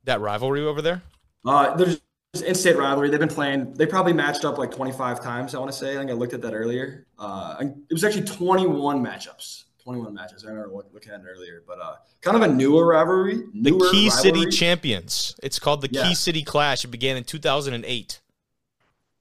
[0.03, 1.01] that rivalry over there?
[1.45, 1.99] Uh there's
[2.41, 3.09] in-state rivalry.
[3.09, 3.73] They've been playing.
[3.73, 5.53] They probably matched up like 25 times.
[5.53, 5.93] I want to say.
[5.93, 7.05] I think I looked at that earlier.
[7.19, 9.65] Uh, it was actually 21 matchups.
[9.83, 10.45] 21 matches.
[10.45, 13.43] I remember looking at it earlier, but uh, kind of a newer rivalry.
[13.53, 14.41] Newer the Key rivalry.
[14.41, 15.35] City Champions.
[15.43, 16.07] It's called the yeah.
[16.07, 16.85] Key City Clash.
[16.85, 18.21] It began in 2008.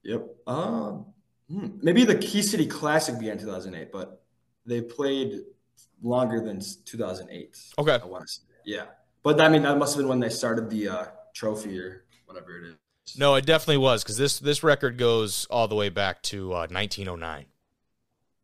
[0.04, 0.26] Yep.
[0.46, 0.90] Uh,
[1.50, 4.22] hmm, maybe the Key City Classic began in 2008, but
[4.64, 5.40] they played
[6.00, 7.58] longer than 2008.
[7.78, 7.98] Okay.
[8.00, 8.42] I want to say.
[8.64, 8.84] Yeah,
[9.24, 11.04] but I mean that must have been when they started the uh,
[11.34, 12.76] trophy or whatever it is.
[13.16, 16.66] No, it definitely was because this this record goes all the way back to uh,
[16.70, 17.46] 1909.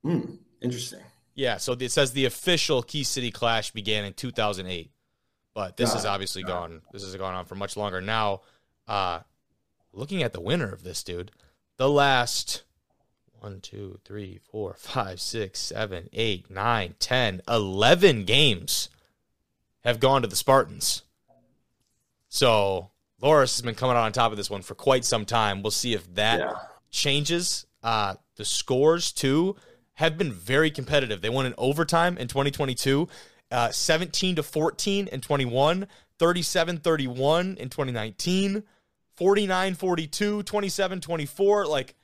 [0.02, 0.34] Hmm.
[0.60, 1.00] Interesting.
[1.34, 4.90] Yeah, so it says the official Key City Clash began in 2008,
[5.54, 6.82] but this has obviously gone.
[6.92, 8.00] This has gone on for much longer.
[8.00, 8.40] Now,
[8.88, 9.20] uh,
[9.92, 11.30] looking at the winner of this, dude,
[11.76, 12.64] the last
[13.38, 18.88] one, two, three, four, five, six, seven, eight, nine, ten, eleven games
[19.84, 21.02] have gone to the Spartans.
[22.28, 22.90] So
[23.22, 25.62] Loras has been coming out on top of this one for quite some time.
[25.62, 26.52] We'll see if that yeah.
[26.90, 27.66] changes.
[27.82, 29.56] Uh, the scores too
[29.94, 31.20] have been very competitive.
[31.20, 33.08] They won in overtime in 2022,
[33.50, 35.88] uh, 17 to 14 in 21,
[36.18, 38.62] 37 31 in 2019,
[39.16, 41.66] 49 42, 27 24.
[41.66, 41.96] Like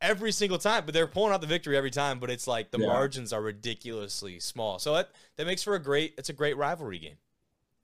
[0.00, 2.18] every single time, but they're pulling out the victory every time.
[2.18, 2.86] But it's like the yeah.
[2.86, 4.78] margins are ridiculously small.
[4.78, 7.16] So that, that makes for a great, it's a great rivalry game.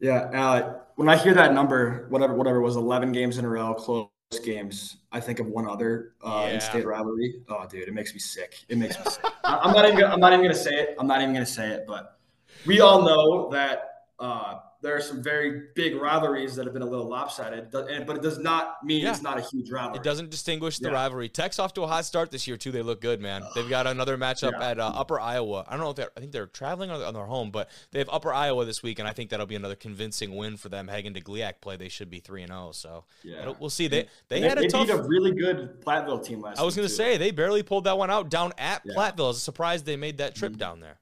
[0.01, 3.75] Yeah, uh, when I hear that number, whatever whatever was, eleven games in a row,
[3.75, 4.09] close
[4.45, 6.55] games, I think of one other uh, yeah.
[6.55, 7.43] in-state rivalry.
[7.49, 8.65] Oh, dude, it makes me sick.
[8.69, 9.25] It makes me sick.
[9.45, 9.99] I'm not even.
[9.99, 10.97] Gonna, I'm not even gonna say it.
[10.99, 11.85] I'm not even gonna say it.
[11.87, 12.19] But
[12.67, 16.87] we all know that uh, there are some very big rivalries that have been a
[16.87, 19.11] little lopsided, but it does not mean yeah.
[19.11, 19.99] it's not a huge rivalry.
[19.99, 20.95] It doesn't distinguish the yeah.
[20.95, 21.29] rivalry.
[21.29, 22.71] Tech's off to a hot start this year too.
[22.71, 23.43] They look good, man.
[23.57, 24.71] They've got another matchup yeah.
[24.71, 25.65] at uh, Upper Iowa.
[25.67, 26.11] I don't know if they're.
[26.17, 29.09] I think they're traveling on their home, but they have Upper Iowa this week, and
[29.09, 31.77] I think that'll be another convincing win for them heading to GLIAC play.
[31.77, 32.69] They should be three and zero.
[32.69, 33.89] Oh, so yeah, we'll see.
[33.89, 34.87] They they, they had a they tough.
[34.87, 36.61] Beat a really good Platteville team last.
[36.61, 39.25] I was going to say they barely pulled that one out down at Platteville.
[39.25, 40.59] I was surprised they made that trip mm-hmm.
[40.59, 40.99] down there.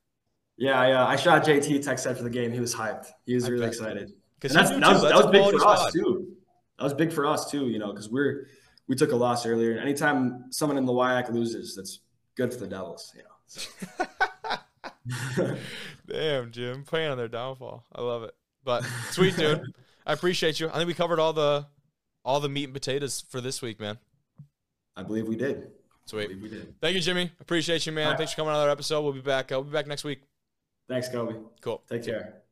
[0.57, 1.07] Yeah, yeah.
[1.07, 2.53] I shot JT text after the game.
[2.53, 3.09] He was hyped.
[3.25, 4.13] He was I really excited.
[4.41, 6.29] Because that, that, was, that was big for us too.
[6.79, 7.69] That was big for us too.
[7.69, 8.47] You know, because we're
[8.87, 12.01] we took a loss earlier, and anytime someone in the WIAC loses, that's
[12.37, 13.13] good for the Devils.
[13.17, 13.29] You know.
[13.47, 13.71] So.
[16.07, 17.85] Damn, Jim, playing on their downfall.
[17.95, 18.35] I love it.
[18.65, 19.63] But sweet dude,
[20.07, 20.69] I appreciate you.
[20.69, 21.67] I think we covered all the
[22.25, 23.99] all the meat and potatoes for this week, man.
[24.97, 25.71] I believe we did.
[26.07, 26.41] Sweet.
[26.41, 26.75] we did.
[26.81, 27.31] Thank you, Jimmy.
[27.41, 28.09] Appreciate you, man.
[28.09, 28.17] Right.
[28.17, 29.03] Thanks for coming on another episode.
[29.03, 29.53] We'll be back.
[29.53, 30.23] Uh, we'll be back next week.
[30.89, 31.35] Thanks, Kobe.
[31.61, 31.83] Cool.
[31.89, 32.43] Take care.